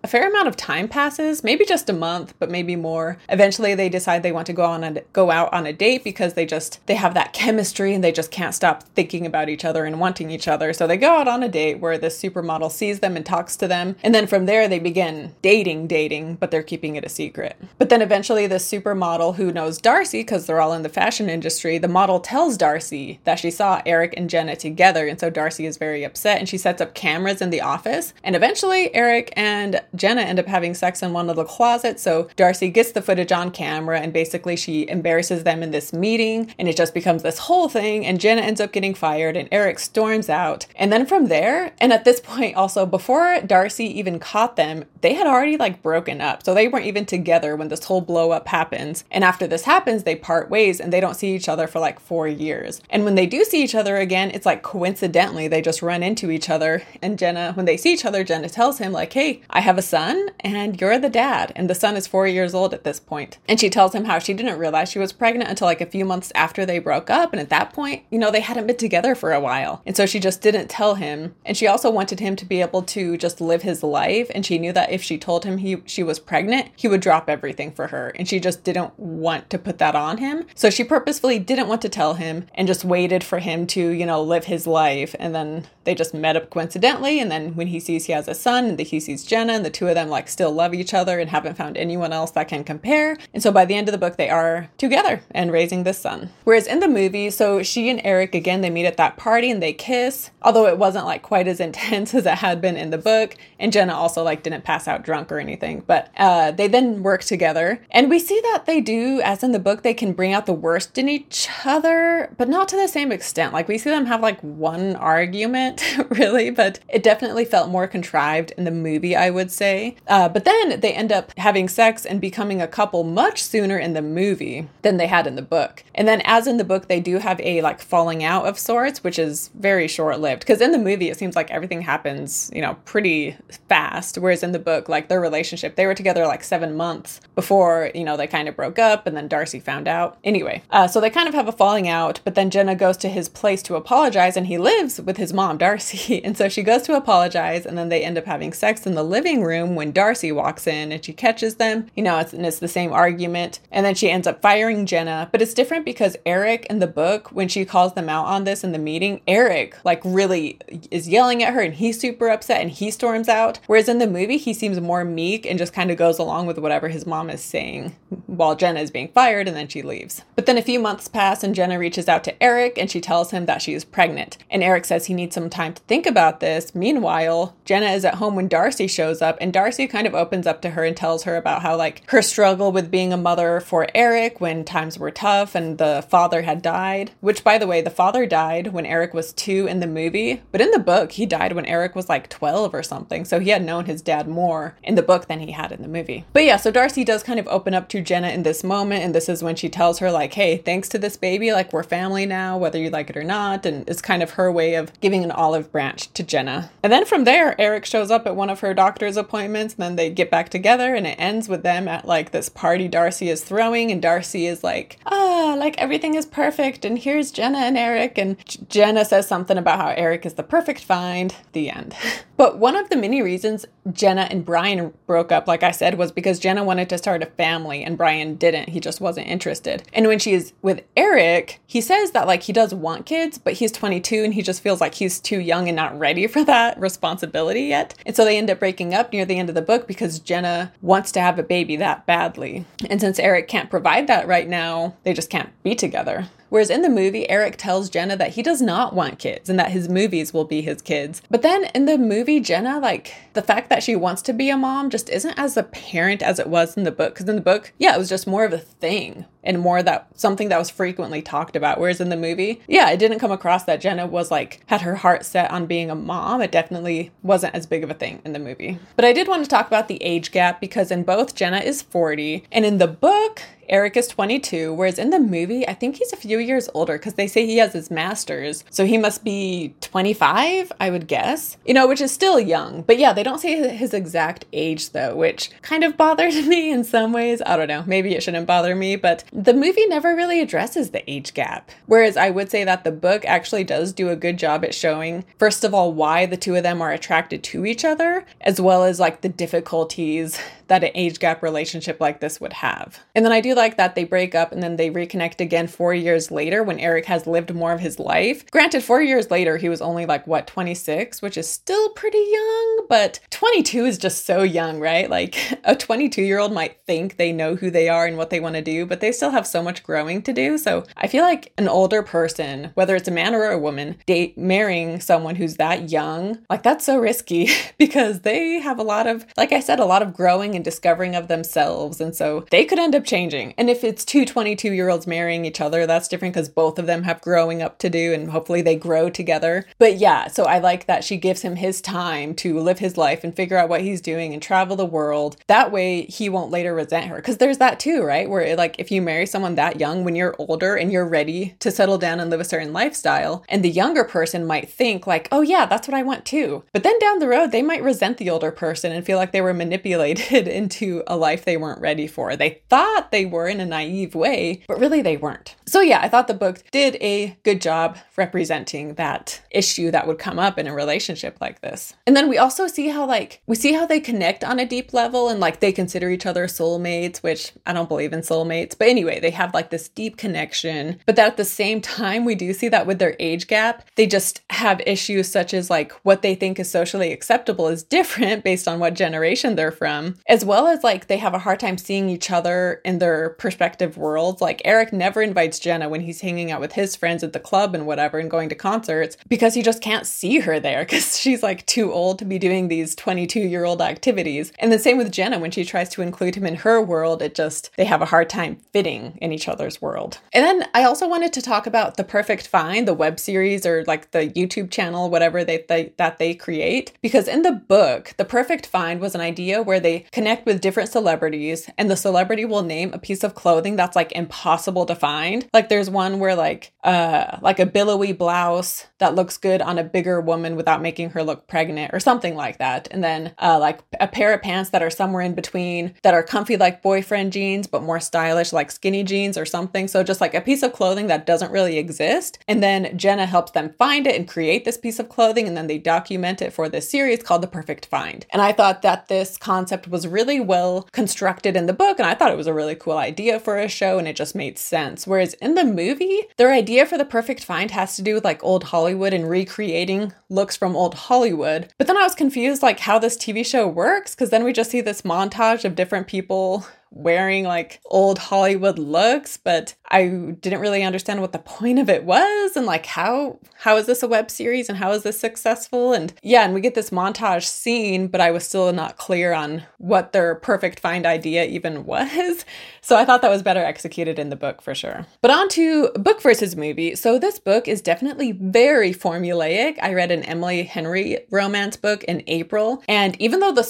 a 0.03 0.07
fair 0.07 0.27
amount 0.29 0.47
of 0.47 0.55
time 0.55 0.87
passes, 0.87 1.43
maybe 1.43 1.65
just 1.65 1.89
a 1.89 1.93
month, 1.93 2.33
but 2.39 2.49
maybe 2.49 2.75
more. 2.75 3.17
Eventually 3.29 3.75
they 3.75 3.89
decide 3.89 4.23
they 4.23 4.31
want 4.31 4.47
to 4.47 4.53
go 4.53 4.65
on 4.65 4.83
a 4.83 5.01
go 5.13 5.31
out 5.31 5.51
on 5.53 5.65
a 5.65 5.73
date 5.73 6.03
because 6.03 6.33
they 6.33 6.45
just 6.45 6.85
they 6.87 6.95
have 6.95 7.13
that 7.13 7.33
chemistry 7.33 7.93
and 7.93 8.03
they 8.03 8.11
just 8.11 8.31
can't 8.31 8.55
stop 8.55 8.78
thinking 8.83 9.25
about 9.25 9.49
each 9.49 9.65
other 9.65 9.85
and 9.85 9.99
wanting 9.99 10.31
each 10.31 10.47
other. 10.47 10.73
So 10.73 10.87
they 10.87 10.97
go 10.97 11.11
out 11.11 11.27
on 11.27 11.43
a 11.43 11.49
date 11.49 11.79
where 11.79 11.97
this 11.97 12.21
supermodel 12.21 12.71
sees 12.71 12.99
them 12.99 13.15
and 13.15 13.25
talks 13.25 13.55
to 13.57 13.67
them. 13.67 13.95
And 14.03 14.13
then 14.13 14.27
from 14.27 14.45
there, 14.45 14.67
they 14.67 14.79
begin 14.79 15.35
dating, 15.41 15.87
dating, 15.87 16.35
but 16.35 16.51
they're 16.51 16.63
keeping 16.63 16.95
it 16.95 17.05
a 17.05 17.09
secret. 17.09 17.57
But 17.77 17.89
then 17.89 18.01
eventually, 18.01 18.47
this 18.47 18.69
supermodel 18.69 19.35
who 19.35 19.51
knows 19.51 19.77
Darcy, 19.77 20.21
because 20.21 20.45
they're 20.45 20.61
all 20.61 20.73
in 20.73 20.83
the 20.83 20.89
fashion 20.89 21.29
industry, 21.29 21.77
the 21.77 21.87
model 21.87 22.19
tells 22.19 22.57
Darcy 22.57 23.19
that 23.23 23.39
she 23.39 23.51
saw 23.51 23.81
Eric 23.85 24.13
and 24.17 24.29
Jenna 24.29 24.55
together. 24.55 25.07
And 25.07 25.19
so 25.19 25.29
Darcy 25.29 25.65
is 25.65 25.77
very 25.77 26.03
upset 26.03 26.39
and 26.39 26.47
she 26.47 26.57
sets 26.57 26.81
up 26.81 26.93
cameras 26.93 27.41
in 27.41 27.49
the 27.49 27.61
office. 27.61 28.13
And 28.23 28.35
eventually, 28.35 28.93
Eric 28.95 29.33
and 29.35 29.81
Jenna 29.95 30.21
end 30.21 30.39
up 30.39 30.47
having 30.47 30.73
sex 30.73 31.01
in 31.01 31.13
one 31.13 31.29
of 31.29 31.35
the 31.35 31.45
closets. 31.45 32.01
So 32.01 32.29
Darcy 32.35 32.69
gets 32.69 32.91
the 32.91 33.01
footage 33.01 33.31
on 33.31 33.51
camera 33.51 33.99
and 33.99 34.13
basically 34.13 34.55
she 34.55 34.87
embarrasses 34.89 35.43
them 35.43 35.63
in 35.63 35.71
this 35.71 35.93
meeting. 35.93 36.53
And 36.57 36.67
it 36.67 36.77
just 36.77 36.93
becomes 36.93 37.23
this 37.23 37.39
whole 37.39 37.69
thing. 37.69 38.05
And 38.05 38.19
Jenna 38.19 38.41
ends 38.41 38.61
up 38.61 38.68
up 38.69 38.73
getting 38.73 38.93
fired 38.93 39.35
and 39.35 39.49
Eric 39.51 39.79
storms 39.79 40.29
out. 40.29 40.67
And 40.75 40.93
then 40.93 41.05
from 41.05 41.27
there, 41.27 41.73
and 41.79 41.91
at 41.91 42.05
this 42.05 42.19
point 42.19 42.55
also, 42.55 42.85
before 42.85 43.41
Darcy 43.41 43.85
even 43.85 44.19
caught 44.19 44.55
them, 44.55 44.85
they 45.01 45.13
had 45.15 45.27
already 45.27 45.57
like 45.57 45.81
broken 45.81 46.21
up. 46.21 46.43
So 46.43 46.53
they 46.53 46.67
weren't 46.67 46.85
even 46.85 47.05
together 47.05 47.55
when 47.55 47.69
this 47.69 47.85
whole 47.85 48.01
blow 48.01 48.31
up 48.31 48.47
happens. 48.47 49.03
And 49.11 49.23
after 49.23 49.47
this 49.47 49.63
happens, 49.63 50.03
they 50.03 50.15
part 50.15 50.49
ways 50.49 50.79
and 50.79 50.93
they 50.93 50.99
don't 50.99 51.15
see 51.15 51.35
each 51.35 51.49
other 51.49 51.67
for 51.67 51.79
like 51.79 51.99
four 51.99 52.27
years. 52.27 52.81
And 52.89 53.05
when 53.05 53.15
they 53.15 53.25
do 53.25 53.43
see 53.43 53.63
each 53.63 53.75
other 53.75 53.97
again, 53.97 54.31
it's 54.31 54.45
like 54.45 54.61
coincidentally 54.61 55.47
they 55.47 55.61
just 55.61 55.81
run 55.81 56.03
into 56.03 56.29
each 56.29 56.49
other. 56.49 56.83
And 57.01 57.17
Jenna, 57.17 57.53
when 57.53 57.65
they 57.65 57.77
see 57.77 57.93
each 57.93 58.05
other, 58.05 58.23
Jenna 58.23 58.49
tells 58.49 58.77
him, 58.77 58.91
like, 58.91 59.13
hey, 59.13 59.41
I 59.49 59.61
have 59.61 59.77
a 59.77 59.81
son 59.81 60.29
and 60.41 60.79
you're 60.79 60.99
the 60.99 61.09
dad. 61.09 61.51
And 61.55 61.69
the 61.69 61.75
son 61.75 61.95
is 61.95 62.07
four 62.07 62.27
years 62.27 62.53
old 62.53 62.73
at 62.73 62.83
this 62.83 62.99
point. 62.99 63.37
And 63.47 63.59
she 63.59 63.69
tells 63.69 63.95
him 63.95 64.05
how 64.05 64.19
she 64.19 64.33
didn't 64.33 64.59
realize 64.59 64.91
she 64.91 64.99
was 64.99 65.13
pregnant 65.13 65.49
until 65.49 65.65
like 65.65 65.81
a 65.81 65.85
few 65.85 66.05
months 66.05 66.31
after 66.35 66.65
they 66.65 66.79
broke 66.79 67.09
up. 67.09 67.33
And 67.33 67.39
at 67.39 67.49
that 67.49 67.73
point, 67.73 68.03
you 68.09 68.19
know, 68.19 68.31
they 68.31 68.41
hadn't 68.59 68.67
been 68.67 68.77
together 68.77 69.15
for 69.15 69.31
a 69.31 69.39
while. 69.39 69.81
And 69.85 69.95
so 69.95 70.05
she 70.05 70.19
just 70.19 70.41
didn't 70.41 70.69
tell 70.69 70.95
him. 70.95 71.33
And 71.45 71.55
she 71.55 71.67
also 71.67 71.89
wanted 71.89 72.19
him 72.19 72.35
to 72.35 72.45
be 72.45 72.61
able 72.61 72.81
to 72.83 73.17
just 73.17 73.39
live 73.39 73.61
his 73.61 73.83
life. 73.83 74.29
And 74.35 74.45
she 74.45 74.59
knew 74.59 74.73
that 74.73 74.91
if 74.91 75.01
she 75.01 75.17
told 75.17 75.45
him 75.45 75.59
he 75.59 75.81
she 75.85 76.03
was 76.03 76.19
pregnant, 76.19 76.69
he 76.75 76.87
would 76.87 77.01
drop 77.01 77.29
everything 77.29 77.71
for 77.71 77.87
her. 77.87 78.09
And 78.15 78.27
she 78.27 78.39
just 78.39 78.63
didn't 78.63 78.99
want 78.99 79.49
to 79.49 79.57
put 79.57 79.77
that 79.77 79.95
on 79.95 80.17
him. 80.17 80.45
So 80.55 80.69
she 80.69 80.83
purposefully 80.83 81.39
didn't 81.39 81.69
want 81.69 81.81
to 81.83 81.89
tell 81.89 82.15
him 82.15 82.47
and 82.53 82.67
just 82.67 82.83
waited 82.83 83.23
for 83.23 83.39
him 83.39 83.65
to, 83.67 83.89
you 83.89 84.05
know, 84.05 84.21
live 84.21 84.45
his 84.45 84.67
life. 84.67 85.15
And 85.19 85.33
then 85.33 85.67
they 85.85 85.95
just 85.95 86.13
met 86.13 86.35
up 86.35 86.49
coincidentally. 86.49 87.19
And 87.19 87.31
then 87.31 87.55
when 87.55 87.67
he 87.67 87.79
sees 87.79 88.05
he 88.05 88.13
has 88.13 88.27
a 88.27 88.35
son 88.35 88.65
and 88.65 88.79
he 88.79 88.99
sees 88.99 89.23
Jenna 89.23 89.53
and 89.53 89.65
the 89.65 89.69
two 89.69 89.87
of 89.87 89.95
them 89.95 90.09
like 90.09 90.27
still 90.27 90.51
love 90.51 90.73
each 90.73 90.93
other 90.93 91.19
and 91.19 91.29
haven't 91.29 91.57
found 91.57 91.77
anyone 91.77 92.11
else 92.11 92.31
that 92.31 92.49
can 92.49 92.63
compare. 92.63 93.17
And 93.33 93.41
so 93.41 93.51
by 93.51 93.65
the 93.65 93.75
end 93.75 93.87
of 93.87 93.93
the 93.93 93.97
book, 93.97 94.17
they 94.17 94.29
are 94.29 94.69
together 94.77 95.21
and 95.31 95.51
raising 95.51 95.83
this 95.83 95.99
son. 95.99 96.29
Whereas 96.43 96.67
in 96.67 96.79
the 96.79 96.87
movie, 96.87 97.29
so 97.29 97.63
she 97.63 97.89
and 97.89 98.01
Eric 98.03 98.35
again 98.35 98.48
again, 98.49 98.61
they 98.61 98.69
meet 98.71 98.87
at 98.87 98.97
that 98.97 99.15
party 99.15 99.51
and 99.51 99.61
they 99.61 99.71
kiss, 99.71 100.31
although 100.41 100.65
it 100.65 100.79
wasn't 100.79 101.05
like 101.05 101.21
quite 101.21 101.47
as 101.47 101.59
intense 101.69 102.15
as 102.15 102.25
it 102.25 102.39
had 102.39 102.59
been 102.59 102.75
in 102.75 102.89
the 102.89 102.97
book. 102.97 103.35
And 103.59 103.71
Jenna 103.71 103.93
also 103.93 104.23
like 104.23 104.41
didn't 104.41 104.63
pass 104.63 104.87
out 104.87 105.03
drunk 105.03 105.31
or 105.31 105.37
anything. 105.37 105.83
But 105.85 106.09
uh, 106.17 106.51
they 106.51 106.67
then 106.67 107.03
work 107.03 107.23
together, 107.23 107.83
and 107.91 108.09
we 108.09 108.17
see 108.17 108.39
that 108.41 108.65
they 108.65 108.81
do, 108.81 109.21
as 109.21 109.43
in 109.43 109.51
the 109.51 109.59
book, 109.59 109.83
they 109.83 109.93
can 109.93 110.13
bring 110.13 110.33
out 110.33 110.47
the 110.47 110.53
worst 110.53 110.97
in 110.97 111.07
each 111.07 111.47
other, 111.63 112.33
but 112.37 112.49
not 112.49 112.67
to 112.69 112.75
the 112.75 112.87
same 112.87 113.11
extent. 113.11 113.53
Like 113.53 113.67
we 113.67 113.77
see 113.77 113.91
them 113.91 114.07
have 114.07 114.21
like 114.21 114.39
one 114.41 114.95
argument, 114.95 115.83
really, 116.09 116.49
but 116.49 116.79
it 116.89 117.03
definitely 117.03 117.45
felt 117.45 117.69
more 117.69 117.87
contrived 117.87 118.51
in 118.57 118.63
the 118.63 118.71
movie, 118.71 119.15
I 119.15 119.29
would 119.29 119.51
say. 119.51 119.95
Uh, 120.07 120.27
but 120.27 120.45
then 120.45 120.79
they 120.79 120.93
end 120.93 121.11
up 121.11 121.37
having 121.37 121.67
sex 121.67 122.03
and 122.03 122.19
becoming 122.19 122.61
a 122.61 122.67
couple 122.67 123.03
much 123.03 123.43
sooner 123.43 123.77
in 123.77 123.93
the 123.93 124.01
movie 124.01 124.67
than 124.81 124.97
they 124.97 125.07
had 125.07 125.27
in 125.27 125.35
the 125.35 125.43
book. 125.43 125.83
And 125.93 126.07
then, 126.07 126.21
as 126.25 126.47
in 126.47 126.57
the 126.57 126.63
book, 126.63 126.87
they 126.87 126.99
do 126.99 127.19
have 127.19 127.39
a 127.41 127.61
like 127.61 127.81
falling 127.81 128.23
out 128.23 128.38
of 128.45 128.59
sorts, 128.59 129.03
which 129.03 129.19
is 129.19 129.49
very 129.55 129.87
short 129.87 130.19
lived. 130.19 130.41
Because 130.41 130.61
in 130.61 130.71
the 130.71 130.77
movie, 130.77 131.09
it 131.09 131.17
seems 131.17 131.35
like 131.35 131.51
everything 131.51 131.81
happens, 131.81 132.51
you 132.53 132.61
know, 132.61 132.75
pretty 132.85 133.35
fast. 133.67 134.17
Whereas 134.17 134.43
in 134.43 134.51
the 134.51 134.59
book, 134.59 134.89
like 134.89 135.07
their 135.07 135.21
relationship, 135.21 135.75
they 135.75 135.85
were 135.85 135.95
together 135.95 136.25
like 136.25 136.43
seven 136.43 136.75
months 136.75 137.21
before, 137.35 137.91
you 137.93 138.03
know, 138.03 138.17
they 138.17 138.27
kind 138.27 138.47
of 138.47 138.55
broke 138.55 138.79
up 138.79 139.07
and 139.07 139.15
then 139.15 139.27
Darcy 139.27 139.59
found 139.59 139.87
out. 139.87 140.17
Anyway, 140.23 140.63
uh, 140.71 140.87
so 140.87 140.99
they 140.99 141.09
kind 141.09 141.27
of 141.27 141.33
have 141.33 141.47
a 141.47 141.51
falling 141.51 141.87
out, 141.87 142.19
but 142.23 142.35
then 142.35 142.49
Jenna 142.49 142.75
goes 142.75 142.97
to 142.97 143.09
his 143.09 143.29
place 143.29 143.61
to 143.63 143.75
apologize 143.75 144.37
and 144.37 144.47
he 144.47 144.57
lives 144.57 144.99
with 144.99 145.17
his 145.17 145.33
mom, 145.33 145.57
Darcy. 145.57 146.21
And 146.29 146.37
so 146.37 146.47
she 146.49 146.63
goes 146.63 146.83
to 146.83 146.95
apologize 146.95 147.65
and 147.65 147.77
then 147.77 147.89
they 147.89 148.03
end 148.03 148.17
up 148.17 148.25
having 148.25 148.53
sex 148.53 148.85
in 148.85 148.93
the 148.93 149.03
living 149.03 149.41
room 149.41 149.75
when 149.75 149.91
Darcy 149.91 150.31
walks 150.31 150.67
in 150.67 150.91
and 150.91 151.03
she 151.03 151.13
catches 151.13 151.55
them. 151.55 151.87
You 151.95 152.03
know, 152.03 152.19
it's, 152.19 152.33
and 152.33 152.45
it's 152.45 152.59
the 152.59 152.67
same 152.67 152.91
argument. 152.91 153.59
And 153.71 153.85
then 153.85 153.95
she 153.95 154.09
ends 154.09 154.27
up 154.27 154.41
firing 154.41 154.85
Jenna. 154.85 155.29
But 155.31 155.41
it's 155.41 155.53
different 155.53 155.85
because 155.85 156.17
Eric 156.25 156.67
in 156.69 156.79
the 156.79 156.87
book, 156.87 157.29
when 157.29 157.47
she 157.47 157.65
calls 157.65 157.93
them 157.93 158.09
out 158.09 158.25
on 158.29 158.43
this 158.43 158.63
in 158.63 158.71
the 158.71 158.79
meeting, 158.79 159.21
Eric 159.27 159.75
like 159.83 160.01
really 160.05 160.59
is 160.91 161.09
yelling 161.09 161.43
at 161.43 161.53
her 161.53 161.61
and 161.61 161.73
he's 161.73 161.99
super 161.99 162.29
upset 162.29 162.61
and 162.61 162.71
he 162.71 162.91
storms 162.91 163.27
out. 163.27 163.59
Whereas 163.67 163.89
in 163.89 163.97
the 163.97 164.07
movie, 164.07 164.37
he 164.37 164.53
seems 164.53 164.79
more 164.79 165.03
meek 165.03 165.45
and 165.45 165.59
just 165.59 165.73
kind 165.73 165.91
of 165.91 165.97
goes 165.97 166.19
along 166.19 166.45
with 166.45 166.57
whatever 166.57 166.87
his 166.87 167.05
mom 167.05 167.29
is 167.29 167.41
saying 167.41 167.95
while 168.27 168.55
Jenna 168.55 168.79
is 168.79 168.91
being 168.91 169.09
fired 169.09 169.47
and 169.47 169.57
then 169.57 169.67
she 169.67 169.81
leaves. 169.81 170.23
But 170.35 170.45
then 170.45 170.57
a 170.57 170.61
few 170.61 170.79
months 170.79 171.07
pass 171.07 171.43
and 171.43 171.55
Jenna 171.55 171.79
reaches 171.79 172.07
out 172.07 172.23
to 172.25 172.43
Eric 172.43 172.77
and 172.77 172.89
she 172.89 173.01
tells 173.01 173.31
him 173.31 173.45
that 173.47 173.61
she 173.61 173.73
is 173.73 173.83
pregnant. 173.83 174.37
And 174.49 174.63
Eric 174.63 174.85
says 174.85 175.05
he 175.05 175.13
needs 175.13 175.35
some 175.35 175.49
time 175.49 175.73
to 175.73 175.81
think 175.83 176.05
about 176.05 176.39
this. 176.39 176.75
Meanwhile, 176.75 177.55
Jenna 177.65 177.87
is 177.87 178.05
at 178.05 178.15
home 178.15 178.35
when 178.35 178.47
Darcy 178.47 178.87
shows 178.87 179.21
up 179.21 179.37
and 179.41 179.51
Darcy 179.51 179.87
kind 179.87 180.07
of 180.07 180.13
opens 180.13 180.45
up 180.45 180.61
to 180.61 180.71
her 180.71 180.83
and 180.83 180.95
tells 180.95 181.23
her 181.23 181.35
about 181.35 181.61
how 181.61 181.75
like 181.75 182.09
her 182.09 182.21
struggle 182.21 182.71
with 182.71 182.91
being 182.91 183.11
a 183.11 183.17
mother 183.17 183.59
for 183.59 183.87
Eric 183.95 184.39
when 184.39 184.63
times 184.63 184.99
were 184.99 185.11
tough 185.11 185.55
and 185.55 185.77
the 185.77 186.05
father 186.09 186.43
had 186.43 186.61
died, 186.61 187.11
which 187.21 187.43
by 187.43 187.57
the 187.57 187.67
way, 187.67 187.81
the 187.81 187.89
father 187.89 188.18
died 188.25 188.67
when 188.67 188.85
Eric 188.85 189.13
was 189.13 189.33
2 189.33 189.67
in 189.67 189.79
the 189.79 189.87
movie, 189.87 190.41
but 190.51 190.61
in 190.61 190.71
the 190.71 190.79
book 190.79 191.13
he 191.13 191.25
died 191.25 191.53
when 191.53 191.65
Eric 191.65 191.95
was 191.95 192.09
like 192.09 192.29
12 192.29 192.73
or 192.73 192.83
something. 192.83 193.25
So 193.25 193.39
he 193.39 193.49
had 193.49 193.63
known 193.63 193.85
his 193.85 194.01
dad 194.01 194.27
more 194.27 194.75
in 194.83 194.95
the 194.95 195.01
book 195.01 195.27
than 195.27 195.39
he 195.39 195.51
had 195.51 195.71
in 195.71 195.81
the 195.81 195.87
movie. 195.87 196.25
But 196.33 196.43
yeah, 196.43 196.57
so 196.57 196.71
Darcy 196.71 197.03
does 197.03 197.23
kind 197.23 197.39
of 197.39 197.47
open 197.47 197.73
up 197.73 197.89
to 197.89 198.01
Jenna 198.01 198.29
in 198.29 198.43
this 198.43 198.63
moment 198.63 199.03
and 199.03 199.15
this 199.15 199.29
is 199.29 199.43
when 199.43 199.55
she 199.55 199.69
tells 199.69 199.99
her 199.99 200.11
like, 200.11 200.33
"Hey, 200.33 200.57
thanks 200.57 200.89
to 200.89 200.97
this 200.97 201.17
baby, 201.17 201.51
like 201.51 201.73
we're 201.73 201.83
family 201.83 202.25
now, 202.25 202.57
whether 202.57 202.79
you 202.79 202.89
like 202.89 203.09
it 203.09 203.17
or 203.17 203.23
not." 203.23 203.65
And 203.65 203.87
it's 203.89 204.01
kind 204.01 204.23
of 204.23 204.31
her 204.31 204.51
way 204.51 204.75
of 204.75 204.97
giving 204.99 205.23
an 205.23 205.31
olive 205.31 205.71
branch 205.71 206.11
to 206.13 206.23
Jenna. 206.23 206.71
And 206.83 206.91
then 206.91 207.05
from 207.05 207.23
there, 207.23 207.59
Eric 207.59 207.85
shows 207.85 208.11
up 208.11 208.25
at 208.25 208.35
one 208.35 208.49
of 208.49 208.61
her 208.61 208.73
doctor's 208.73 209.17
appointments 209.17 209.75
and 209.75 209.83
then 209.83 209.95
they 209.95 210.09
get 210.09 210.31
back 210.31 210.49
together 210.49 210.95
and 210.95 211.07
it 211.07 211.15
ends 211.19 211.49
with 211.49 211.63
them 211.63 211.87
at 211.87 212.05
like 212.05 212.31
this 212.31 212.49
party 212.49 212.87
Darcy 212.87 213.29
is 213.29 213.43
throwing 213.43 213.91
and 213.91 214.01
Darcy 214.01 214.45
is 214.45 214.63
like, 214.63 214.97
"Ah, 215.05 215.55
like 215.57 215.77
everything 215.77 216.15
is 216.15 216.25
perfect 216.25 216.85
and 216.85 216.97
here's 216.99 217.31
Jenna 217.31 217.59
and 217.59 217.77
Eric." 217.77 217.98
And 218.17 218.37
Jenna 218.69 219.05
says 219.05 219.27
something 219.27 219.57
about 219.57 219.79
how 219.79 219.89
Eric 219.89 220.25
is 220.25 220.35
the 220.35 220.43
perfect 220.43 220.83
find. 220.83 221.35
The 221.53 221.69
end. 221.69 221.95
But 222.39 222.57
one 222.57 222.77
of 222.77 222.87
the 222.87 222.95
many 222.95 223.21
reasons 223.21 223.65
Jenna 223.91 224.21
and 224.31 224.45
Brian 224.45 224.93
broke 225.05 225.29
up, 225.29 225.45
like 225.45 225.61
I 225.61 225.71
said, 225.71 225.97
was 225.97 226.13
because 226.13 226.39
Jenna 226.39 226.63
wanted 226.63 226.87
to 226.87 226.97
start 226.97 227.21
a 227.21 227.25
family 227.25 227.83
and 227.83 227.97
Brian 227.97 228.35
didn't. 228.35 228.69
He 228.69 228.79
just 228.79 229.01
wasn't 229.01 229.27
interested. 229.27 229.83
And 229.91 230.07
when 230.07 230.19
she 230.19 230.31
is 230.31 230.53
with 230.61 230.85
Eric, 230.95 231.59
he 231.67 231.81
says 231.81 232.11
that 232.11 232.27
like 232.27 232.43
he 232.43 232.53
does 232.53 232.73
want 232.73 233.05
kids, 233.05 233.37
but 233.37 233.55
he's 233.55 233.73
22 233.73 234.23
and 234.23 234.33
he 234.33 234.41
just 234.41 234.61
feels 234.61 234.79
like 234.79 234.93
he's 234.93 235.19
too 235.19 235.41
young 235.41 235.67
and 235.67 235.75
not 235.75 235.99
ready 235.99 236.27
for 236.27 236.45
that 236.45 236.79
responsibility 236.79 237.63
yet. 237.63 237.93
And 238.05 238.15
so 238.15 238.23
they 238.23 238.37
end 238.37 238.49
up 238.49 238.59
breaking 238.59 238.93
up 238.93 239.11
near 239.11 239.25
the 239.25 239.37
end 239.37 239.49
of 239.49 239.55
the 239.55 239.61
book 239.61 239.85
because 239.85 240.19
Jenna 240.19 240.71
wants 240.81 241.11
to 241.11 241.21
have 241.21 241.39
a 241.39 241.43
baby 241.43 241.75
that 241.75 242.05
badly. 242.05 242.63
And 242.89 243.01
since 243.01 243.19
Eric 243.19 243.49
can't 243.49 243.69
provide 243.69 244.07
that 244.07 244.29
right 244.29 244.47
now, 244.47 244.95
they 245.03 245.11
just 245.11 245.29
can't 245.29 245.51
be 245.61 245.75
together. 245.75 246.29
Whereas 246.49 246.71
in 246.71 246.81
the 246.81 246.89
movie, 246.89 247.29
Eric 247.29 247.57
tells 247.57 247.89
Jenna 247.89 248.17
that 248.17 248.31
he 248.31 248.41
does 248.41 248.61
not 248.61 248.93
want 248.93 249.19
kids 249.19 249.49
and 249.49 249.59
that 249.59 249.71
his 249.71 249.87
movies 249.87 250.33
will 250.33 250.45
be 250.45 250.61
his 250.61 250.81
kids. 250.81 251.21
But 251.29 251.43
then 251.43 251.65
in 251.75 251.85
the 251.85 251.97
movie, 251.97 252.28
Jenna, 252.39 252.79
like 252.79 253.13
the 253.33 253.41
fact 253.41 253.69
that 253.69 253.81
she 253.81 253.95
wants 253.95 254.21
to 254.23 254.33
be 254.33 254.49
a 254.49 254.57
mom 254.57 254.89
just 254.89 255.09
isn't 255.09 255.39
as 255.39 255.55
apparent 255.55 256.21
as 256.21 256.37
it 256.37 256.47
was 256.47 256.75
in 256.75 256.83
the 256.83 256.91
book. 256.91 257.13
Because 257.13 257.29
in 257.29 257.35
the 257.35 257.41
book, 257.41 257.71
yeah, 257.77 257.95
it 257.95 257.97
was 257.97 258.09
just 258.09 258.27
more 258.27 258.43
of 258.43 258.51
a 258.51 258.57
thing 258.57 259.25
and 259.43 259.59
more 259.59 259.81
that 259.83 260.07
something 260.15 260.49
that 260.49 260.59
was 260.59 260.69
frequently 260.69 261.21
talked 261.21 261.55
about. 261.55 261.79
Whereas 261.79 262.01
in 262.01 262.09
the 262.09 262.17
movie, 262.17 262.61
yeah, 262.67 262.89
it 262.89 262.97
didn't 262.97 263.19
come 263.19 263.31
across 263.31 263.63
that 263.65 263.81
Jenna 263.81 264.05
was 264.05 264.31
like 264.31 264.61
had 264.67 264.81
her 264.81 264.95
heart 264.95 265.25
set 265.25 265.51
on 265.51 265.65
being 265.65 265.89
a 265.89 265.95
mom. 265.95 266.41
It 266.41 266.51
definitely 266.51 267.11
wasn't 267.23 267.55
as 267.55 267.65
big 267.65 267.83
of 267.83 267.89
a 267.89 267.93
thing 267.93 268.21
in 268.25 268.33
the 268.33 268.39
movie. 268.39 268.79
But 268.95 269.05
I 269.05 269.13
did 269.13 269.27
want 269.27 269.43
to 269.43 269.49
talk 269.49 269.67
about 269.67 269.87
the 269.87 270.01
age 270.03 270.31
gap 270.31 270.59
because 270.59 270.91
in 270.91 271.03
both 271.03 271.35
Jenna 271.35 271.59
is 271.59 271.81
40 271.81 272.43
and 272.51 272.65
in 272.65 272.77
the 272.77 272.87
book, 272.87 273.41
Eric 273.69 273.95
is 273.97 274.07
22, 274.07 274.73
whereas 274.73 274.97
in 274.97 275.11
the 275.11 275.19
movie, 275.19 275.67
I 275.67 275.75
think 275.75 275.97
he's 275.97 276.11
a 276.11 276.17
few 276.17 276.39
years 276.39 276.69
older 276.73 276.97
because 276.97 277.13
they 277.13 277.27
say 277.27 277.45
he 277.45 277.57
has 277.57 277.73
his 277.73 277.91
master's. 277.91 278.63
So 278.71 278.85
he 278.85 278.97
must 278.97 279.23
be 279.23 279.75
25, 279.81 280.71
I 280.79 280.89
would 280.89 281.07
guess. 281.07 281.57
You 281.65 281.75
know, 281.75 281.87
which 281.87 282.01
is 282.01 282.11
still 282.11 282.39
young. 282.39 282.81
But 282.81 282.97
yeah, 282.97 283.13
they 283.13 283.21
don't 283.21 283.39
say 283.39 283.75
his 283.75 283.93
exact 283.93 284.45
age 284.51 284.89
though, 284.89 285.15
which 285.15 285.51
kind 285.61 285.83
of 285.83 285.97
bothered 285.97 286.33
me 286.47 286.71
in 286.71 286.83
some 286.83 287.13
ways. 287.13 287.41
I 287.45 287.57
don't 287.57 287.67
know. 287.67 287.83
Maybe 287.85 288.15
it 288.15 288.23
shouldn't 288.23 288.47
bother 288.47 288.75
me, 288.75 288.95
but 288.95 289.23
the 289.31 289.53
movie 289.53 289.85
never 289.85 290.15
really 290.15 290.41
addresses 290.41 290.89
the 290.89 291.09
age 291.09 291.33
gap. 291.33 291.71
Whereas 291.85 292.17
I 292.17 292.29
would 292.29 292.49
say 292.49 292.63
that 292.63 292.83
the 292.83 292.91
book 292.91 293.25
actually 293.25 293.63
does 293.63 293.93
do 293.93 294.09
a 294.09 294.15
good 294.15 294.37
job 294.37 294.63
at 294.65 294.73
showing, 294.73 295.25
first 295.37 295.63
of 295.63 295.73
all, 295.73 295.93
why 295.93 296.25
the 296.25 296.37
two 296.37 296.55
of 296.55 296.63
them 296.63 296.81
are 296.81 296.91
attracted 296.91 297.43
to 297.43 297.65
each 297.65 297.85
other, 297.85 298.25
as 298.41 298.59
well 298.59 298.83
as 298.83 298.99
like 298.99 299.21
the 299.21 299.29
difficulties 299.29 300.39
that 300.69 300.83
an 300.83 300.91
age 300.95 301.19
gap 301.19 301.43
relationship 301.43 301.99
like 301.99 302.21
this 302.21 302.39
would 302.39 302.53
have. 302.53 302.99
And 303.15 303.25
then 303.25 303.31
I 303.31 303.41
do 303.41 303.53
like 303.55 303.77
that 303.77 303.95
they 303.95 304.03
break 304.03 304.33
up 304.35 304.51
and 304.51 304.63
then 304.63 304.77
they 304.77 304.89
reconnect 304.89 305.41
again 305.41 305.67
four 305.67 305.93
years 305.93 306.31
later 306.31 306.63
when 306.63 306.79
Eric 306.79 307.05
has 307.05 307.27
lived 307.27 307.53
more 307.53 307.73
of 307.73 307.79
his 307.79 307.99
life. 307.99 308.49
Granted, 308.51 308.83
four 308.83 309.01
years 309.01 309.29
later, 309.29 309.57
he 309.57 309.67
was 309.67 309.81
only 309.81 310.05
like, 310.05 310.25
what, 310.27 310.47
26, 310.47 311.21
which 311.21 311.37
is 311.37 311.49
still 311.49 311.89
pretty 311.89 312.23
young, 312.31 312.85
but 312.87 313.19
22 313.31 313.85
is 313.85 313.97
just 313.97 314.25
so 314.25 314.43
young, 314.43 314.79
right? 314.79 315.09
Like 315.09 315.59
a 315.63 315.75
22 315.75 316.21
year 316.21 316.39
old 316.39 316.53
might 316.53 316.77
think 316.85 317.17
they 317.17 317.31
know 317.31 317.55
who 317.55 317.69
they 317.69 317.89
are 317.89 318.05
and 318.05 318.17
what 318.17 318.29
they 318.29 318.39
want 318.39 318.55
to 318.55 318.61
do, 318.61 318.85
but 318.85 319.01
they 319.01 319.11
still 319.19 319.31
have 319.31 319.45
so 319.45 319.61
much 319.61 319.83
growing 319.83 320.21
to 320.21 320.31
do. 320.31 320.57
So 320.57 320.85
I 320.95 321.07
feel 321.07 321.23
like 321.23 321.51
an 321.57 321.67
older 321.67 322.01
person, 322.01 322.71
whether 322.75 322.95
it's 322.95 323.09
a 323.09 323.11
man 323.11 323.35
or 323.35 323.49
a 323.49 323.59
woman, 323.59 323.97
date 324.05 324.37
marrying 324.37 325.01
someone 325.01 325.35
who's 325.35 325.57
that 325.57 325.91
young, 325.91 326.39
like 326.49 326.63
that's 326.63 326.85
so 326.85 326.97
risky 326.97 327.49
because 327.77 328.21
they 328.21 328.61
have 328.61 328.79
a 328.79 328.83
lot 328.83 329.07
of, 329.07 329.25
like 329.35 329.51
I 329.51 329.59
said, 329.59 329.77
a 329.79 329.85
lot 329.85 330.01
of 330.01 330.13
growing 330.13 330.55
and 330.55 330.63
discovering 330.63 331.15
of 331.15 331.27
themselves. 331.27 331.99
And 331.99 332.15
so 332.15 332.45
they 332.49 332.63
could 332.63 332.79
end 332.79 332.95
up 332.95 333.03
changing. 333.03 333.53
And 333.57 333.69
if 333.69 333.83
it's 333.83 334.05
two 334.05 334.23
22 334.23 334.71
year 334.71 334.87
olds 334.87 335.05
marrying 335.05 335.43
each 335.43 335.59
other, 335.59 335.85
that's 335.85 336.07
different 336.07 336.33
because 336.33 336.47
both 336.47 336.79
of 336.79 336.85
them 336.85 337.03
have 337.03 337.19
growing 337.19 337.61
up 337.61 337.77
to 337.79 337.89
do 337.89 338.13
and 338.13 338.31
hopefully 338.31 338.61
they 338.61 338.77
grow 338.77 339.09
together. 339.09 339.65
But 339.79 339.97
yeah, 339.97 340.29
so 340.29 340.45
I 340.45 340.59
like 340.59 340.85
that 340.85 341.03
she 341.03 341.17
gives 341.17 341.41
him 341.41 341.57
his 341.57 341.81
time 341.81 342.33
to 342.35 342.57
live 342.57 342.79
his 342.79 342.95
life 342.95 343.25
and 343.25 343.35
figure 343.35 343.57
out 343.57 343.67
what 343.67 343.81
he's 343.81 343.99
doing 343.99 344.31
and 344.31 344.41
travel 344.41 344.77
the 344.77 344.85
world. 344.85 345.35
That 345.47 345.73
way 345.73 346.03
he 346.03 346.29
won't 346.29 346.51
later 346.51 346.73
resent 346.73 347.07
her. 347.07 347.17
Because 347.17 347.35
there's 347.35 347.57
that 347.57 347.81
too, 347.81 348.01
right? 348.01 348.29
Where 348.29 348.55
like 348.55 348.77
if 348.79 348.91
you 348.91 349.01
marry 349.09 349.25
someone 349.25 349.55
that 349.55 349.79
young 349.79 350.03
when 350.03 350.15
you're 350.15 350.35
older 350.37 350.75
and 350.75 350.91
you're 350.91 351.07
ready 351.07 351.55
to 351.57 351.71
settle 351.71 351.97
down 351.97 352.19
and 352.19 352.29
live 352.29 352.39
a 352.39 352.45
certain 352.45 352.71
lifestyle, 352.71 353.43
and 353.49 353.63
the 353.63 353.69
younger 353.69 354.03
person 354.03 354.45
might 354.45 354.69
think 354.69 355.07
like, 355.07 355.27
oh 355.31 355.41
yeah, 355.41 355.65
that's 355.65 355.87
what 355.87 355.97
I 355.97 356.03
want 356.03 356.25
too. 356.25 356.63
But 356.73 356.83
then 356.83 356.99
down 356.99 357.17
the 357.17 357.27
road, 357.27 357.51
they 357.51 357.63
might 357.63 357.81
resent 357.81 358.19
the 358.19 358.29
older 358.29 358.51
person 358.51 358.91
and 358.91 359.03
feel 359.03 359.17
like 359.17 359.31
they 359.31 359.41
were 359.41 359.53
manipulated 359.53 360.47
into 360.59 361.01
a 361.07 361.17
life 361.17 361.43
they 361.43 361.57
weren't 361.57 361.81
ready 361.81 362.05
for. 362.05 362.35
They 362.35 362.61
thought 362.69 363.09
they 363.11 363.25
were 363.25 363.47
in 363.47 363.59
a 363.59 363.65
naive 363.65 364.13
way, 364.13 364.61
but 364.67 364.79
really 364.79 365.01
they 365.01 365.17
weren't. 365.17 365.55
So 365.65 365.81
yeah, 365.81 366.01
I 366.01 366.07
thought 366.07 366.27
the 366.27 366.33
book 366.35 366.63
did 366.71 366.95
a 367.01 367.35
good 367.43 367.61
job 367.61 367.97
representing 368.15 368.93
that 368.93 369.41
issue 369.49 369.89
that 369.89 370.05
would 370.05 370.19
come 370.19 370.37
up 370.37 370.59
in 370.59 370.67
a 370.67 370.73
relationship 370.73 371.37
like 371.41 371.61
this. 371.61 371.95
And 372.05 372.15
then 372.15 372.29
we 372.29 372.37
also 372.37 372.67
see 372.67 372.89
how 372.89 373.07
like 373.07 373.41
we 373.47 373.55
see 373.55 373.73
how 373.73 373.87
they 373.87 373.99
connect 373.99 374.43
on 374.43 374.59
a 374.59 374.67
deep 374.67 374.93
level 374.93 375.29
and 375.29 375.39
like 375.39 375.61
they 375.61 375.71
consider 375.71 376.11
each 376.11 376.27
other 376.27 376.45
soulmates, 376.45 377.23
which 377.23 377.53
I 377.65 377.73
don't 377.73 377.89
believe 377.89 378.13
in 378.13 378.21
soulmates, 378.21 378.77
but 378.77 378.87
anyway, 378.87 378.98
they 379.03 379.29
have 379.29 379.53
like 379.53 379.69
this 379.69 379.89
deep 379.89 380.17
connection. 380.17 380.99
But 381.05 381.15
that 381.15 381.27
at 381.27 381.37
the 381.37 381.45
same 381.45 381.79
time, 381.79 382.25
we 382.25 382.33
do 382.33 382.53
see 382.53 382.69
that 382.69 382.87
with 382.87 382.97
their 382.97 383.15
age 383.19 383.47
gap, 383.47 383.87
they 383.95 384.07
just 384.07 384.41
have 384.49 384.81
issues 384.85 385.29
such 385.29 385.53
as 385.53 385.69
like 385.69 385.91
what 386.03 386.23
they 386.23 386.33
think 386.33 386.59
is 386.59 386.71
socially 386.71 387.11
acceptable 387.11 387.67
is 387.67 387.83
different 387.83 388.43
based 388.43 388.67
on 388.67 388.79
what 388.79 388.95
generation 388.95 389.55
they're 389.55 389.71
from, 389.71 390.15
as 390.27 390.39
as 390.39 390.45
well 390.45 390.67
as 390.67 390.85
like 390.85 391.07
they 391.07 391.17
have 391.17 391.33
a 391.33 391.39
hard 391.39 391.59
time 391.59 391.77
seeing 391.77 392.09
each 392.09 392.31
other 392.31 392.79
in 392.85 392.99
their 392.99 393.31
perspective 393.31 393.97
worlds. 393.97 394.39
Like 394.39 394.61
Eric 394.63 394.93
never 394.93 395.21
invites 395.21 395.59
Jenna 395.59 395.89
when 395.89 395.99
he's 395.99 396.21
hanging 396.21 396.49
out 396.49 396.61
with 396.61 396.71
his 396.71 396.95
friends 396.95 397.25
at 397.25 397.33
the 397.33 397.41
club 397.41 397.75
and 397.75 397.85
whatever 397.85 398.19
and 398.19 398.31
going 398.31 398.47
to 398.47 398.55
concerts 398.55 399.17
because 399.27 399.53
he 399.53 399.61
just 399.61 399.81
can't 399.81 400.07
see 400.07 400.39
her 400.39 400.57
there 400.57 400.79
because 400.85 401.19
she's 401.19 401.43
like 401.43 401.65
too 401.65 401.91
old 401.91 402.19
to 402.19 402.25
be 402.25 402.39
doing 402.39 402.69
these 402.69 402.95
22 402.95 403.41
year 403.41 403.65
old 403.65 403.81
activities. 403.81 404.53
And 404.59 404.71
the 404.71 404.79
same 404.79 404.97
with 404.97 405.11
Jenna 405.11 405.39
when 405.39 405.51
she 405.51 405.65
tries 405.65 405.89
to 405.89 406.01
include 406.01 406.35
him 406.35 406.45
in 406.45 406.55
her 406.55 406.81
world, 406.81 407.21
it 407.21 407.35
just, 407.35 407.69
they 407.75 407.83
have 407.83 408.01
a 408.01 408.05
hard 408.05 408.29
time 408.29 408.61
fitting 408.71 408.88
in 408.89 409.31
each 409.31 409.47
other's 409.47 409.81
world. 409.81 410.19
And 410.33 410.45
then 410.45 410.67
I 410.73 410.83
also 410.83 411.07
wanted 411.07 411.33
to 411.33 411.41
talk 411.41 411.67
about 411.67 411.97
The 411.97 412.03
Perfect 412.03 412.47
Find, 412.47 412.87
the 412.87 412.93
web 412.93 413.19
series 413.19 413.65
or 413.65 413.83
like 413.85 414.11
the 414.11 414.29
YouTube 414.29 414.71
channel, 414.71 415.09
whatever 415.09 415.43
they, 415.43 415.65
they 415.67 415.93
that 415.97 416.19
they 416.19 416.33
create. 416.33 416.93
Because 417.01 417.27
in 417.27 417.41
the 417.41 417.51
book, 417.51 418.13
The 418.17 418.25
Perfect 418.25 418.65
Find 418.65 418.99
was 418.99 419.15
an 419.15 419.21
idea 419.21 419.61
where 419.61 419.79
they 419.79 420.05
connect 420.11 420.45
with 420.45 420.61
different 420.61 420.89
celebrities 420.89 421.69
and 421.77 421.89
the 421.89 421.95
celebrity 421.95 422.45
will 422.45 422.63
name 422.63 422.91
a 422.93 422.99
piece 422.99 423.23
of 423.23 423.35
clothing 423.35 423.75
that's 423.75 423.95
like 423.95 424.11
impossible 424.13 424.85
to 424.85 424.95
find. 424.95 425.47
Like 425.53 425.69
there's 425.69 425.89
one 425.89 426.19
where 426.19 426.35
like 426.35 426.71
uh 426.83 427.37
like 427.41 427.59
a 427.59 427.65
billowy 427.65 428.13
blouse 428.13 428.85
that 428.99 429.15
looks 429.15 429.37
good 429.37 429.61
on 429.61 429.77
a 429.77 429.83
bigger 429.83 430.21
woman 430.21 430.55
without 430.55 430.81
making 430.81 431.11
her 431.11 431.23
look 431.23 431.47
pregnant 431.47 431.93
or 431.93 431.99
something 431.99 432.35
like 432.35 432.57
that. 432.57 432.87
And 432.91 433.03
then 433.03 433.33
uh 433.37 433.59
like 433.59 433.79
a 433.99 434.07
pair 434.07 434.33
of 434.33 434.41
pants 434.41 434.69
that 434.71 434.81
are 434.81 434.89
somewhere 434.89 435.21
in 435.21 435.35
between 435.35 435.93
that 436.03 436.13
are 436.13 436.23
comfy 436.23 436.57
like 436.57 436.81
boyfriend 436.81 437.33
jeans 437.33 437.67
but 437.67 437.83
more 437.83 437.99
stylish 437.99 438.53
like 438.53 438.71
skinny 438.79 439.03
jeans 439.03 439.37
or 439.37 439.45
something. 439.45 439.89
So 439.89 440.03
just 440.03 440.21
like 440.21 440.33
a 440.33 440.39
piece 440.39 440.63
of 440.63 440.71
clothing 440.71 441.07
that 441.07 441.25
doesn't 441.25 441.51
really 441.51 441.77
exist. 441.77 442.39
And 442.47 442.63
then 442.63 442.97
Jenna 442.97 443.25
helps 443.25 443.51
them 443.51 443.73
find 443.77 444.07
it 444.07 444.15
and 444.15 444.25
create 444.25 444.63
this 444.63 444.77
piece 444.77 444.99
of 444.99 445.09
clothing 445.09 445.47
and 445.49 445.57
then 445.57 445.67
they 445.67 445.77
document 445.77 446.41
it 446.41 446.53
for 446.53 446.69
this 446.69 446.89
series 446.89 447.21
called 447.21 447.43
The 447.43 447.47
Perfect 447.47 447.87
Find. 447.87 448.25
And 448.29 448.41
I 448.41 448.53
thought 448.53 448.81
that 448.83 449.09
this 449.09 449.35
concept 449.35 449.89
was 449.89 450.07
really 450.07 450.39
well 450.39 450.87
constructed 450.93 451.57
in 451.57 451.65
the 451.65 451.73
book 451.73 451.99
and 451.99 452.07
I 452.07 452.13
thought 452.13 452.31
it 452.31 452.37
was 452.37 452.47
a 452.47 452.53
really 452.53 452.75
cool 452.75 452.97
idea 452.97 453.37
for 453.41 453.57
a 453.57 453.67
show 453.67 453.99
and 453.99 454.07
it 454.07 454.15
just 454.15 454.33
made 454.33 454.57
sense. 454.57 455.05
Whereas 455.05 455.33
in 455.35 455.55
the 455.55 455.65
movie, 455.65 456.21
their 456.37 456.53
idea 456.53 456.85
for 456.85 456.97
The 456.97 457.03
Perfect 457.03 457.43
Find 457.43 457.71
has 457.71 457.97
to 457.97 458.01
do 458.01 458.13
with 458.13 458.23
like 458.23 458.41
old 458.45 458.63
Hollywood 458.65 459.11
and 459.11 459.29
recreating 459.29 460.13
looks 460.29 460.55
from 460.55 460.77
old 460.77 460.93
Hollywood. 460.95 461.67
But 461.77 461.87
then 461.87 461.97
I 461.97 462.03
was 462.03 462.15
confused 462.15 462.61
like 462.61 462.79
how 462.79 462.97
this 462.97 463.17
TV 463.17 463.45
show 463.45 463.67
works 463.67 464.15
because 464.15 464.29
then 464.29 464.45
we 464.45 464.53
just 464.53 464.71
see 464.71 464.79
this 464.79 465.01
montage 465.01 465.65
of 465.65 465.75
different 465.75 466.07
people 466.07 466.65
wearing 466.91 467.43
like 467.43 467.79
old 467.85 468.19
Hollywood 468.19 468.79
looks, 468.79 469.37
but 469.37 469.75
I 469.89 470.07
didn't 470.39 470.59
really 470.59 470.83
understand 470.83 471.21
what 471.21 471.31
the 471.31 471.39
point 471.39 471.79
of 471.79 471.89
it 471.89 472.03
was 472.03 472.55
and 472.55 472.65
like 472.65 472.85
how 472.85 473.39
how 473.59 473.77
is 473.77 473.85
this 473.85 474.03
a 474.03 474.07
web 474.07 474.31
series 474.31 474.69
and 474.69 474.77
how 474.77 474.91
is 474.91 475.03
this 475.03 475.19
successful? 475.19 475.93
And 475.93 476.13
yeah, 476.23 476.45
and 476.45 476.53
we 476.53 476.61
get 476.61 476.75
this 476.75 476.89
montage 476.89 477.45
scene, 477.45 478.07
but 478.07 478.21
I 478.21 478.31
was 478.31 478.45
still 478.45 478.71
not 478.73 478.97
clear 478.97 479.33
on 479.33 479.63
what 479.77 480.13
their 480.13 480.35
perfect 480.35 480.79
find 480.79 481.05
idea 481.05 481.45
even 481.45 481.85
was. 481.89 482.45
So 482.81 482.95
I 482.95 483.05
thought 483.05 483.21
that 483.21 483.31
was 483.31 483.43
better 483.43 483.63
executed 483.63 484.19
in 484.19 484.29
the 484.29 484.35
book 484.35 484.61
for 484.61 484.73
sure. 484.73 485.05
But 485.21 485.31
on 485.31 485.49
to 485.49 485.89
book 485.89 486.21
versus 486.21 486.55
movie. 486.55 486.95
So 486.95 487.19
this 487.19 487.39
book 487.39 487.67
is 487.67 487.81
definitely 487.81 488.31
very 488.31 488.93
formulaic. 488.93 489.77
I 489.81 489.93
read 489.93 490.11
an 490.11 490.23
Emily 490.23 490.63
Henry 490.63 491.19
romance 491.29 491.77
book 491.77 492.03
in 492.05 492.23
April, 492.27 492.83
and 492.87 493.19
even 493.21 493.39
though 493.39 493.51
the 493.51 493.63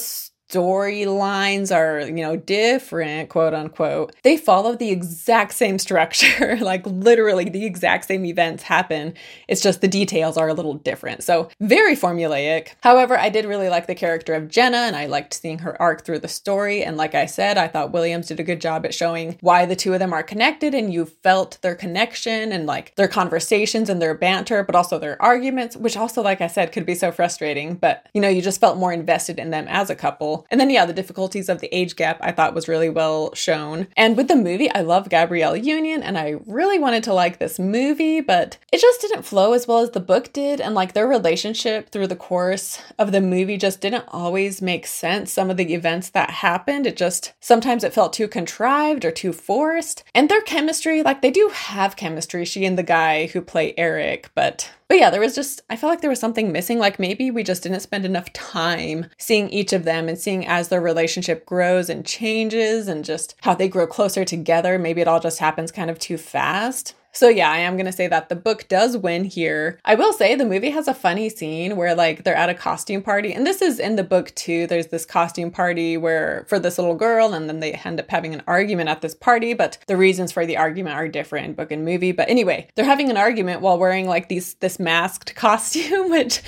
storylines 0.50 1.74
are, 1.74 2.00
you 2.00 2.22
know, 2.22 2.36
different, 2.36 3.28
quote 3.28 3.54
unquote, 3.54 4.14
they 4.22 4.36
follow 4.36 4.74
the 4.74 4.90
exact 4.90 5.52
same 5.52 5.78
structure. 5.78 6.56
like 6.60 6.84
literally 6.86 7.48
the 7.48 7.64
exact 7.64 8.06
same 8.06 8.24
events 8.24 8.64
happen. 8.64 9.14
It's 9.48 9.62
just 9.62 9.80
the 9.80 9.88
details 9.88 10.36
are 10.36 10.48
a 10.48 10.54
little 10.54 10.74
different. 10.74 11.22
So 11.22 11.48
very 11.60 11.96
formulaic. 11.96 12.70
However, 12.82 13.18
I 13.18 13.28
did 13.28 13.44
really 13.44 13.68
like 13.68 13.86
the 13.86 13.94
character 13.94 14.34
of 14.34 14.48
Jenna 14.48 14.78
and 14.78 14.96
I 14.96 15.06
liked 15.06 15.34
seeing 15.34 15.60
her 15.60 15.80
arc 15.80 16.04
through 16.04 16.20
the 16.20 16.28
story. 16.28 16.82
And 16.82 16.96
like 16.96 17.14
I 17.14 17.26
said, 17.26 17.56
I 17.56 17.68
thought 17.68 17.92
Williams 17.92 18.26
did 18.28 18.40
a 18.40 18.44
good 18.44 18.60
job 18.60 18.84
at 18.84 18.94
showing 18.94 19.36
why 19.40 19.66
the 19.66 19.76
two 19.76 19.92
of 19.92 20.00
them 20.00 20.12
are 20.12 20.22
connected 20.22 20.74
and 20.74 20.92
you 20.92 21.04
felt 21.06 21.58
their 21.62 21.74
connection 21.74 22.52
and 22.52 22.66
like 22.66 22.94
their 22.96 23.08
conversations 23.08 23.88
and 23.88 24.02
their 24.02 24.14
banter, 24.14 24.64
but 24.64 24.74
also 24.74 24.98
their 24.98 25.20
arguments, 25.22 25.76
which 25.76 25.96
also, 25.96 26.22
like 26.22 26.40
I 26.40 26.46
said, 26.46 26.72
could 26.72 26.86
be 26.86 26.94
so 26.94 27.12
frustrating. 27.12 27.74
But, 27.74 28.06
you 28.14 28.20
know, 28.20 28.28
you 28.28 28.42
just 28.42 28.60
felt 28.60 28.78
more 28.78 28.92
invested 28.92 29.38
in 29.38 29.50
them 29.50 29.66
as 29.68 29.90
a 29.90 29.94
couple. 29.94 30.39
And 30.50 30.60
then, 30.60 30.70
yeah, 30.70 30.86
the 30.86 30.92
difficulties 30.92 31.48
of 31.48 31.60
the 31.60 31.74
age 31.74 31.96
gap 31.96 32.18
I 32.20 32.32
thought 32.32 32.54
was 32.54 32.68
really 32.68 32.88
well 32.88 33.34
shown. 33.34 33.88
And 33.96 34.16
with 34.16 34.28
the 34.28 34.36
movie, 34.36 34.70
I 34.70 34.80
love 34.80 35.08
Gabrielle 35.08 35.56
Union 35.56 36.02
and 36.02 36.18
I 36.18 36.36
really 36.46 36.78
wanted 36.78 37.04
to 37.04 37.14
like 37.14 37.38
this 37.38 37.58
movie, 37.58 38.20
but 38.20 38.58
it 38.72 38.80
just 38.80 39.00
didn't 39.00 39.22
flow 39.22 39.52
as 39.52 39.66
well 39.66 39.78
as 39.78 39.90
the 39.90 40.00
book 40.00 40.32
did. 40.32 40.60
And 40.60 40.74
like 40.74 40.92
their 40.92 41.06
relationship 41.06 41.90
through 41.90 42.06
the 42.08 42.16
course 42.16 42.80
of 42.98 43.12
the 43.12 43.20
movie 43.20 43.56
just 43.56 43.80
didn't 43.80 44.04
always 44.08 44.62
make 44.62 44.86
sense. 44.86 45.32
Some 45.32 45.50
of 45.50 45.56
the 45.56 45.74
events 45.74 46.10
that 46.10 46.30
happened, 46.30 46.86
it 46.86 46.96
just 46.96 47.32
sometimes 47.40 47.84
it 47.84 47.92
felt 47.92 48.12
too 48.12 48.28
contrived 48.28 49.04
or 49.04 49.10
too 49.10 49.32
forced. 49.32 50.04
And 50.14 50.28
their 50.28 50.42
chemistry, 50.42 51.02
like 51.02 51.22
they 51.22 51.30
do 51.30 51.50
have 51.52 51.96
chemistry, 51.96 52.44
she 52.44 52.64
and 52.64 52.78
the 52.78 52.82
guy 52.82 53.26
who 53.26 53.40
play 53.40 53.74
Eric, 53.76 54.30
but 54.34 54.70
but 54.90 54.98
yeah, 54.98 55.08
there 55.08 55.20
was 55.20 55.36
just, 55.36 55.62
I 55.70 55.76
felt 55.76 55.88
like 55.88 56.00
there 56.00 56.10
was 56.10 56.18
something 56.18 56.50
missing. 56.50 56.80
Like 56.80 56.98
maybe 56.98 57.30
we 57.30 57.44
just 57.44 57.62
didn't 57.62 57.78
spend 57.78 58.04
enough 58.04 58.32
time 58.32 59.06
seeing 59.18 59.48
each 59.50 59.72
of 59.72 59.84
them 59.84 60.08
and 60.08 60.18
seeing 60.18 60.44
as 60.44 60.66
their 60.66 60.80
relationship 60.80 61.46
grows 61.46 61.88
and 61.88 62.04
changes 62.04 62.88
and 62.88 63.04
just 63.04 63.36
how 63.42 63.54
they 63.54 63.68
grow 63.68 63.86
closer 63.86 64.24
together. 64.24 64.80
Maybe 64.80 65.00
it 65.00 65.06
all 65.06 65.20
just 65.20 65.38
happens 65.38 65.70
kind 65.70 65.90
of 65.90 66.00
too 66.00 66.16
fast. 66.16 66.96
So 67.12 67.28
yeah, 67.28 67.50
I 67.50 67.58
am 67.58 67.74
going 67.74 67.86
to 67.86 67.92
say 67.92 68.06
that 68.06 68.28
the 68.28 68.36
book 68.36 68.68
does 68.68 68.96
win 68.96 69.24
here. 69.24 69.78
I 69.84 69.94
will 69.94 70.12
say 70.12 70.34
the 70.34 70.44
movie 70.44 70.70
has 70.70 70.88
a 70.88 70.94
funny 70.94 71.28
scene 71.28 71.76
where 71.76 71.94
like 71.94 72.24
they're 72.24 72.34
at 72.34 72.48
a 72.48 72.54
costume 72.54 73.02
party 73.02 73.32
and 73.32 73.46
this 73.46 73.60
is 73.60 73.78
in 73.78 73.96
the 73.96 74.04
book 74.04 74.34
too. 74.34 74.66
There's 74.66 74.88
this 74.88 75.04
costume 75.04 75.50
party 75.50 75.96
where 75.96 76.44
for 76.48 76.58
this 76.58 76.78
little 76.78 76.94
girl 76.94 77.34
and 77.34 77.48
then 77.48 77.60
they 77.60 77.72
end 77.72 78.00
up 78.00 78.10
having 78.10 78.34
an 78.34 78.42
argument 78.46 78.88
at 78.88 79.00
this 79.00 79.14
party, 79.14 79.54
but 79.54 79.78
the 79.86 79.96
reasons 79.96 80.32
for 80.32 80.46
the 80.46 80.56
argument 80.56 80.96
are 80.96 81.08
different 81.08 81.46
in 81.46 81.54
book 81.54 81.72
and 81.72 81.84
movie. 81.84 82.12
But 82.12 82.28
anyway, 82.28 82.68
they're 82.74 82.84
having 82.84 83.10
an 83.10 83.16
argument 83.16 83.60
while 83.60 83.78
wearing 83.78 84.06
like 84.06 84.28
these 84.28 84.54
this 84.54 84.78
masked 84.78 85.34
costume 85.40 86.10
which 86.10 86.42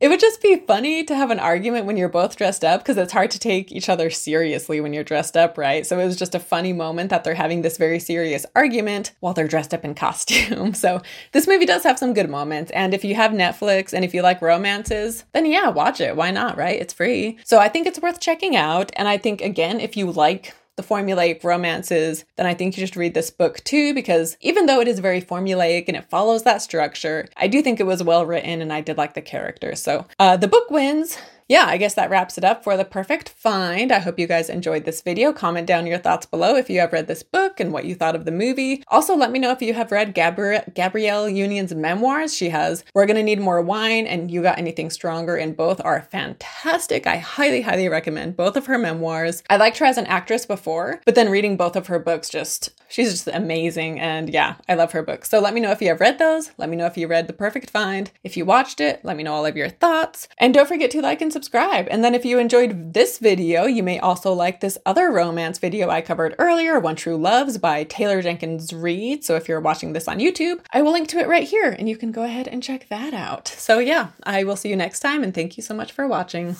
it 0.00 0.08
would 0.08 0.18
just 0.18 0.40
be 0.42 0.56
funny 0.56 1.04
to 1.04 1.14
have 1.14 1.30
an 1.30 1.38
argument 1.38 1.84
when 1.84 1.98
you're 1.98 2.08
both 2.08 2.34
dressed 2.34 2.64
up 2.64 2.80
because 2.80 2.96
it's 2.96 3.12
hard 3.12 3.30
to 3.32 3.38
take 3.38 3.70
each 3.70 3.90
other 3.90 4.08
seriously 4.08 4.80
when 4.80 4.94
you're 4.94 5.04
dressed 5.04 5.36
up, 5.36 5.58
right? 5.58 5.86
So 5.86 5.98
it 5.98 6.06
was 6.06 6.16
just 6.16 6.34
a 6.34 6.40
funny 6.40 6.72
moment 6.72 7.10
that 7.10 7.22
they're 7.22 7.34
having 7.34 7.60
this 7.60 7.76
very 7.76 7.98
serious 7.98 8.46
argument 8.56 9.12
while 9.20 9.34
they're 9.34 9.46
dressed 9.46 9.74
up 9.74 9.84
in 9.84 9.94
costume. 9.94 10.74
So 10.80 11.02
this 11.32 11.46
movie 11.46 11.66
does 11.66 11.82
have 11.82 11.98
some 11.98 12.14
good 12.14 12.30
moments. 12.30 12.70
And 12.70 12.94
if 12.94 13.04
you 13.04 13.14
have 13.14 13.32
Netflix 13.32 13.92
and 13.92 14.02
if 14.02 14.14
you 14.14 14.22
like 14.22 14.40
romances, 14.40 15.24
then 15.34 15.44
yeah, 15.44 15.68
watch 15.68 16.00
it. 16.00 16.16
Why 16.16 16.30
not, 16.30 16.56
right? 16.56 16.80
It's 16.80 16.94
free. 16.94 17.38
So 17.44 17.58
I 17.58 17.68
think 17.68 17.86
it's 17.86 18.00
worth 18.00 18.18
checking 18.18 18.56
out. 18.56 18.90
And 18.96 19.06
I 19.08 19.18
think, 19.18 19.42
again, 19.42 19.78
if 19.78 19.96
you 19.96 20.10
like 20.10 20.54
the 20.80 20.94
formulaic 20.94 21.44
romances, 21.44 22.24
then 22.36 22.46
I 22.46 22.54
think 22.54 22.76
you 22.76 22.86
should 22.86 22.96
read 22.96 23.14
this 23.14 23.30
book 23.30 23.62
too, 23.64 23.92
because 23.94 24.36
even 24.40 24.66
though 24.66 24.80
it 24.80 24.88
is 24.88 24.98
very 24.98 25.20
formulaic 25.20 25.84
and 25.88 25.96
it 25.96 26.08
follows 26.08 26.44
that 26.44 26.62
structure, 26.62 27.28
I 27.36 27.48
do 27.48 27.62
think 27.62 27.80
it 27.80 27.84
was 27.84 28.02
well 28.02 28.24
written 28.24 28.62
and 28.62 28.72
I 28.72 28.80
did 28.80 28.96
like 28.96 29.14
the 29.14 29.22
characters. 29.22 29.82
So 29.82 30.06
uh, 30.18 30.36
the 30.36 30.48
book 30.48 30.70
wins 30.70 31.18
yeah, 31.50 31.64
I 31.66 31.78
guess 31.78 31.94
that 31.94 32.10
wraps 32.10 32.38
it 32.38 32.44
up 32.44 32.62
for 32.62 32.76
the 32.76 32.84
perfect 32.84 33.30
find. 33.30 33.90
I 33.90 33.98
hope 33.98 34.20
you 34.20 34.28
guys 34.28 34.48
enjoyed 34.48 34.84
this 34.84 35.02
video. 35.02 35.32
Comment 35.32 35.66
down 35.66 35.84
your 35.84 35.98
thoughts 35.98 36.24
below 36.24 36.54
if 36.54 36.70
you 36.70 36.78
have 36.78 36.92
read 36.92 37.08
this 37.08 37.24
book 37.24 37.58
and 37.58 37.72
what 37.72 37.84
you 37.84 37.96
thought 37.96 38.14
of 38.14 38.24
the 38.24 38.30
movie. 38.30 38.84
Also, 38.86 39.16
let 39.16 39.32
me 39.32 39.40
know 39.40 39.50
if 39.50 39.60
you 39.60 39.74
have 39.74 39.90
read 39.90 40.14
Gabri- 40.14 40.72
Gabrielle 40.74 41.28
Union's 41.28 41.74
memoirs. 41.74 42.36
She 42.36 42.50
has 42.50 42.84
We're 42.94 43.04
Gonna 43.04 43.24
Need 43.24 43.40
More 43.40 43.60
Wine 43.60 44.06
and 44.06 44.30
You 44.30 44.42
Got 44.42 44.58
Anything 44.58 44.90
Stronger, 44.90 45.34
and 45.34 45.56
both 45.56 45.80
are 45.84 46.02
fantastic. 46.02 47.08
I 47.08 47.16
highly, 47.16 47.62
highly 47.62 47.88
recommend 47.88 48.36
both 48.36 48.56
of 48.56 48.66
her 48.66 48.78
memoirs. 48.78 49.42
I 49.50 49.56
liked 49.56 49.78
her 49.78 49.86
as 49.86 49.98
an 49.98 50.06
actress 50.06 50.46
before, 50.46 51.00
but 51.04 51.16
then 51.16 51.30
reading 51.30 51.56
both 51.56 51.74
of 51.74 51.88
her 51.88 51.98
books 51.98 52.30
just 52.30 52.70
she's 52.90 53.12
just 53.12 53.28
amazing 53.28 54.00
and 54.00 54.30
yeah 54.30 54.56
i 54.68 54.74
love 54.74 54.92
her 54.92 55.02
books 55.02 55.30
so 55.30 55.38
let 55.38 55.54
me 55.54 55.60
know 55.60 55.70
if 55.70 55.80
you 55.80 55.88
have 55.88 56.00
read 56.00 56.18
those 56.18 56.50
let 56.58 56.68
me 56.68 56.76
know 56.76 56.86
if 56.86 56.96
you 56.96 57.06
read 57.06 57.28
the 57.28 57.32
perfect 57.32 57.70
find 57.70 58.10
if 58.24 58.36
you 58.36 58.44
watched 58.44 58.80
it 58.80 59.00
let 59.04 59.16
me 59.16 59.22
know 59.22 59.32
all 59.32 59.46
of 59.46 59.56
your 59.56 59.68
thoughts 59.68 60.26
and 60.38 60.52
don't 60.52 60.66
forget 60.66 60.90
to 60.90 61.00
like 61.00 61.22
and 61.22 61.32
subscribe 61.40 61.88
and 61.90 62.04
then 62.04 62.14
if 62.14 62.22
you 62.22 62.38
enjoyed 62.38 62.92
this 62.92 63.16
video 63.16 63.64
you 63.64 63.82
may 63.82 63.98
also 63.98 64.30
like 64.30 64.60
this 64.60 64.76
other 64.84 65.10
romance 65.10 65.56
video 65.56 65.88
i 65.88 66.02
covered 66.02 66.34
earlier 66.38 66.78
one 66.78 66.94
true 66.94 67.16
loves 67.16 67.56
by 67.56 67.82
taylor 67.84 68.20
jenkins 68.20 68.74
reid 68.74 69.24
so 69.24 69.36
if 69.36 69.48
you're 69.48 69.58
watching 69.58 69.94
this 69.94 70.06
on 70.06 70.18
youtube 70.18 70.60
i 70.74 70.82
will 70.82 70.92
link 70.92 71.08
to 71.08 71.18
it 71.18 71.26
right 71.26 71.48
here 71.48 71.70
and 71.70 71.88
you 71.88 71.96
can 71.96 72.12
go 72.12 72.24
ahead 72.24 72.46
and 72.46 72.62
check 72.62 72.86
that 72.90 73.14
out 73.14 73.48
so 73.48 73.78
yeah 73.78 74.08
i 74.24 74.44
will 74.44 74.54
see 74.54 74.68
you 74.68 74.76
next 74.76 75.00
time 75.00 75.22
and 75.22 75.34
thank 75.34 75.56
you 75.56 75.62
so 75.62 75.72
much 75.72 75.92
for 75.92 76.06
watching 76.06 76.54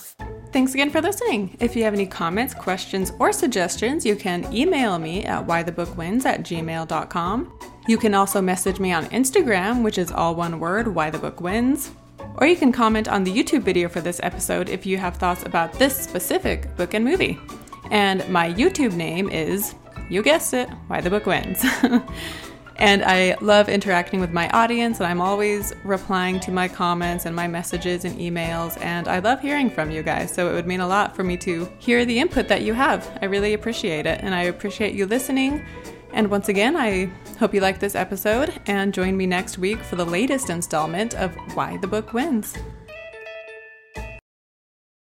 Thanks 0.53 0.75
again 0.75 0.91
for 0.91 1.01
listening. 1.01 1.57
If 1.61 1.77
you 1.77 1.85
have 1.85 1.95
any 1.95 2.07
comments, 2.07 2.55
questions, 2.55 3.13
or 3.21 3.33
suggestions, 3.33 4.05
you 4.05 4.17
can 4.17 4.53
email 4.53 4.99
me 4.99 5.25
at 5.25 5.47
whythebookwins 5.47 6.25
at 6.25 6.43
gmail.com. 6.43 7.59
You 7.87 7.97
can 7.97 8.15
also 8.15 8.43
message 8.43 8.81
me 8.81 8.93
on 8.93 9.07
Instagram, 9.07 9.85
which 9.85 9.97
is 9.97 10.11
all 10.11 10.35
one 10.35 10.59
word, 10.59 10.89
why 10.93 11.09
the 11.09 11.21
book 11.21 11.41
wins. 11.41 11.93
Or 12.41 12.47
you 12.47 12.57
can 12.57 12.73
comment 12.73 13.07
on 13.07 13.25
the 13.25 13.31
YouTube 13.31 13.63
video 13.63 13.89
for 13.89 14.01
this 14.01 14.19
episode 14.23 14.71
if 14.71 14.87
you 14.87 14.97
have 14.97 15.17
thoughts 15.17 15.45
about 15.45 15.75
this 15.75 15.97
specific 15.97 16.75
book 16.77 16.95
and 16.95 17.05
movie. 17.05 17.39
And 17.91 18.27
my 18.31 18.53
YouTube 18.55 18.95
name 18.95 19.29
is, 19.29 19.75
you 20.09 20.23
guessed 20.23 20.55
it, 20.55 20.71
Why 20.87 21.01
the 21.01 21.11
Book 21.11 21.27
Wins. 21.27 21.65
And 22.81 23.05
I 23.05 23.37
love 23.43 23.69
interacting 23.69 24.21
with 24.21 24.33
my 24.33 24.49
audience, 24.51 25.01
and 25.01 25.07
I'm 25.07 25.21
always 25.21 25.75
replying 25.85 26.41
to 26.41 26.51
my 26.51 26.67
comments 26.67 27.27
and 27.27 27.37
my 27.37 27.47
messages 27.47 28.07
and 28.07 28.19
emails. 28.19 28.81
And 28.81 29.07
I 29.07 29.19
love 29.19 29.43
hearing 29.43 29.69
from 29.69 29.91
you 29.91 30.03
guys. 30.03 30.33
So 30.33 30.51
it 30.51 30.55
would 30.55 30.67
mean 30.67 30.81
a 30.81 30.89
lot 30.89 31.15
for 31.15 31.23
me 31.23 31.37
to 31.39 31.71
hear 31.79 32.07
the 32.07 32.19
input 32.19 32.49
that 32.49 32.63
you 32.63 32.73
have. 32.73 33.19
I 33.21 33.27
really 33.27 33.53
appreciate 33.53 34.07
it. 34.07 34.21
And 34.23 34.35
I 34.35 34.45
appreciate 34.45 34.95
you 34.95 35.05
listening. 35.05 35.63
And 36.13 36.31
once 36.31 36.49
again, 36.49 36.77
I 36.77 37.11
hope 37.39 37.55
you 37.55 37.61
liked 37.61 37.81
this 37.81 37.95
episode 37.95 38.61
and 38.67 38.93
join 38.93 39.17
me 39.17 39.27
next 39.27 39.59
week 39.59 39.83
for 39.83 39.97
the 39.97 40.05
latest 40.05 40.51
installment 40.51 41.15
of 41.15 41.35
Why 41.55 41.77
the 41.77 41.87
Book 41.87 42.13
Wins. 42.13 42.57